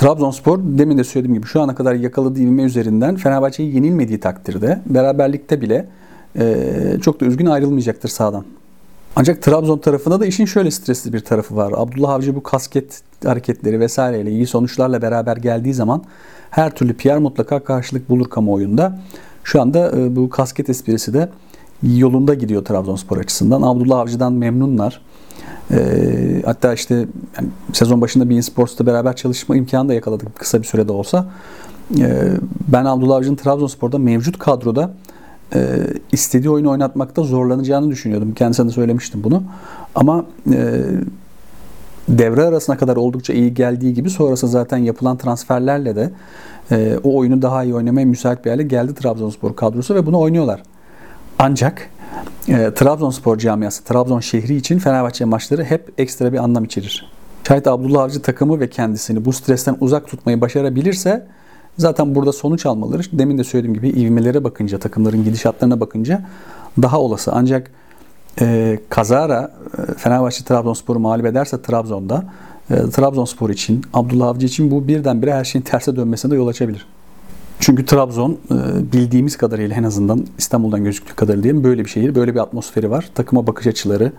Trabzonspor 0.00 0.58
demin 0.62 0.98
de 0.98 1.04
söylediğim 1.04 1.34
gibi 1.34 1.46
şu 1.46 1.60
ana 1.60 1.74
kadar 1.74 1.94
yakaladığı 1.94 2.40
ivme 2.40 2.62
üzerinden 2.62 3.16
Fenerbahçe'yi 3.16 3.74
yenilmediği 3.74 4.20
takdirde 4.20 4.80
beraberlikte 4.86 5.60
bile 5.60 5.88
e, 6.38 6.54
çok 7.02 7.20
da 7.20 7.24
üzgün 7.24 7.46
ayrılmayacaktır 7.46 8.08
sahadan. 8.08 8.44
Ancak 9.16 9.42
Trabzon 9.42 9.78
tarafında 9.78 10.20
da 10.20 10.26
işin 10.26 10.44
şöyle 10.44 10.70
stresli 10.70 11.12
bir 11.12 11.20
tarafı 11.20 11.56
var. 11.56 11.72
Abdullah 11.76 12.10
Avcı 12.10 12.34
bu 12.34 12.42
kasket 12.42 13.02
hareketleri 13.24 13.80
vesaireyle 13.80 14.30
iyi 14.30 14.46
sonuçlarla 14.46 15.02
beraber 15.02 15.36
geldiği 15.36 15.74
zaman 15.74 16.02
her 16.50 16.74
türlü 16.74 16.94
PR 16.94 17.16
mutlaka 17.16 17.64
karşılık 17.64 18.10
bulur 18.10 18.30
kamuoyunda. 18.30 18.98
Şu 19.44 19.60
anda 19.60 19.92
e, 19.96 20.16
bu 20.16 20.30
kasket 20.30 20.70
esprisi 20.70 21.14
de 21.14 21.28
yolunda 21.82 22.34
gidiyor 22.34 22.64
Trabzonspor 22.64 23.18
açısından. 23.18 23.62
Abdullah 23.62 23.98
Avcı'dan 23.98 24.32
memnunlar. 24.32 25.00
E, 25.72 26.42
hatta 26.44 26.74
işte 26.74 26.94
yani 27.36 27.48
sezon 27.72 28.00
başında 28.00 28.30
Bein 28.30 28.40
Sports'ta 28.40 28.86
beraber 28.86 29.16
çalışma 29.16 29.56
imkanı 29.56 29.88
da 29.88 29.94
yakaladık 29.94 30.36
kısa 30.38 30.62
bir 30.62 30.66
sürede 30.66 30.92
olsa. 30.92 31.26
E, 31.98 32.30
ben 32.68 32.84
Abdullah 32.84 33.16
Avcı'nın 33.16 33.36
Trabzonspor'da 33.36 33.98
mevcut 33.98 34.38
kadroda 34.38 34.90
e, 35.54 35.78
istediği 36.12 36.50
oyunu 36.50 36.70
oynatmakta 36.70 37.22
zorlanacağını 37.22 37.90
düşünüyordum. 37.90 38.34
Kendisine 38.34 38.68
de 38.68 38.70
söylemiştim 38.70 39.24
bunu. 39.24 39.42
Ama 39.94 40.24
e, 40.52 40.82
devre 42.08 42.44
arasına 42.44 42.76
kadar 42.76 42.96
oldukça 42.96 43.32
iyi 43.32 43.54
geldiği 43.54 43.94
gibi 43.94 44.10
sonrası 44.10 44.48
zaten 44.48 44.78
yapılan 44.78 45.16
transferlerle 45.16 45.96
de 45.96 46.10
e, 46.70 46.98
o 47.04 47.16
oyunu 47.16 47.42
daha 47.42 47.64
iyi 47.64 47.74
oynamaya 47.74 48.06
müsait 48.06 48.44
bir 48.44 48.50
hale 48.50 48.62
geldi 48.62 48.94
Trabzonspor 48.94 49.56
kadrosu 49.56 49.94
ve 49.94 50.06
bunu 50.06 50.18
oynuyorlar. 50.18 50.62
Ancak 51.38 51.90
e, 52.48 52.74
Trabzonspor 52.74 53.38
camiası, 53.38 53.84
Trabzon 53.84 54.20
şehri 54.20 54.56
için 54.56 54.78
Fenerbahçe 54.78 55.24
maçları 55.24 55.64
hep 55.64 55.92
ekstra 55.98 56.32
bir 56.32 56.38
anlam 56.38 56.64
içerir. 56.64 57.10
Şayet 57.48 57.66
Abdullah 57.66 58.02
Avcı 58.02 58.22
takımı 58.22 58.60
ve 58.60 58.70
kendisini 58.70 59.24
bu 59.24 59.32
stresten 59.32 59.76
uzak 59.80 60.08
tutmayı 60.08 60.40
başarabilirse 60.40 61.26
zaten 61.78 62.14
burada 62.14 62.32
sonuç 62.32 62.66
almaları 62.66 63.02
demin 63.12 63.38
de 63.38 63.44
söylediğim 63.44 63.74
gibi 63.74 63.88
ivmelere 63.88 64.44
bakınca, 64.44 64.78
takımların 64.78 65.24
gidişatlarına 65.24 65.80
bakınca 65.80 66.22
daha 66.82 67.00
olası. 67.00 67.32
Ancak 67.34 67.70
e, 68.40 68.78
kazara 68.88 69.52
e, 69.78 69.94
Fenerbahçe 69.94 70.44
Trabzonspor'u 70.44 70.98
mağlup 70.98 71.26
ederse 71.26 71.62
Trabzon'da 71.62 72.24
e, 72.70 72.74
Trabzonspor 72.74 73.50
için, 73.50 73.82
Abdullah 73.94 74.28
Avcı 74.28 74.46
için 74.46 74.70
bu 74.70 74.88
birdenbire 74.88 75.34
her 75.34 75.44
şeyin 75.44 75.64
terse 75.64 75.96
dönmesine 75.96 76.30
de 76.30 76.36
yol 76.36 76.48
açabilir. 76.48 76.86
Çünkü 77.60 77.86
Trabzon 77.86 78.38
e, 78.50 78.92
bildiğimiz 78.92 79.36
kadarıyla 79.36 79.76
en 79.76 79.82
azından 79.82 80.26
İstanbul'dan 80.38 80.84
gözüktüğü 80.84 81.14
kadarıyla 81.14 81.42
diyelim 81.42 81.64
böyle 81.64 81.84
bir 81.84 81.90
şehir, 81.90 82.14
böyle 82.14 82.34
bir 82.34 82.40
atmosferi 82.40 82.90
var. 82.90 83.10
Takıma 83.14 83.46
bakış 83.46 83.66
açıları, 83.66 84.12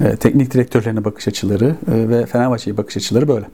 e, 0.00 0.16
teknik 0.16 0.54
direktörlerine 0.54 1.04
bakış 1.04 1.28
açıları 1.28 1.76
e, 1.92 2.08
ve 2.08 2.26
Fenerbahçe'ye 2.26 2.76
bakış 2.76 2.96
açıları 2.96 3.28
böyle. 3.28 3.46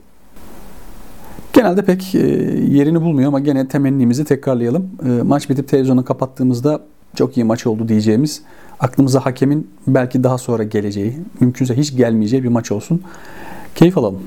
Genelde 1.53 1.85
pek 1.85 2.13
yerini 2.13 3.01
bulmuyor 3.01 3.27
ama 3.27 3.39
gene 3.39 3.67
temennimizi 3.67 4.25
tekrarlayalım. 4.25 4.89
Maç 5.23 5.49
bitip 5.49 5.67
televizyonu 5.67 6.05
kapattığımızda 6.05 6.81
çok 7.15 7.37
iyi 7.37 7.43
maç 7.43 7.67
oldu 7.67 7.87
diyeceğimiz, 7.87 8.41
aklımıza 8.79 9.25
hakemin 9.25 9.69
belki 9.87 10.23
daha 10.23 10.37
sonra 10.37 10.63
geleceği, 10.63 11.17
mümkünse 11.39 11.77
hiç 11.77 11.95
gelmeyeceği 11.95 12.43
bir 12.43 12.47
maç 12.47 12.71
olsun. 12.71 13.01
Keyif 13.75 13.97
alalım. 13.97 14.21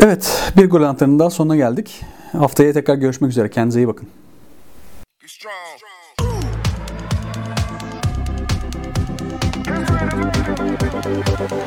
Evet, 0.00 0.52
bir 0.56 0.70
gol 0.70 0.82
antreninin 0.82 1.18
daha 1.18 1.30
sonuna 1.30 1.56
geldik. 1.56 2.02
Haftaya 2.38 2.72
tekrar 2.72 2.94
görüşmek 2.94 3.30
üzere. 3.30 3.50
Kendinize 3.50 3.80
iyi 3.80 3.88
bakın. 3.88 4.08
Strong. 5.26 5.54
strong. 11.38 11.65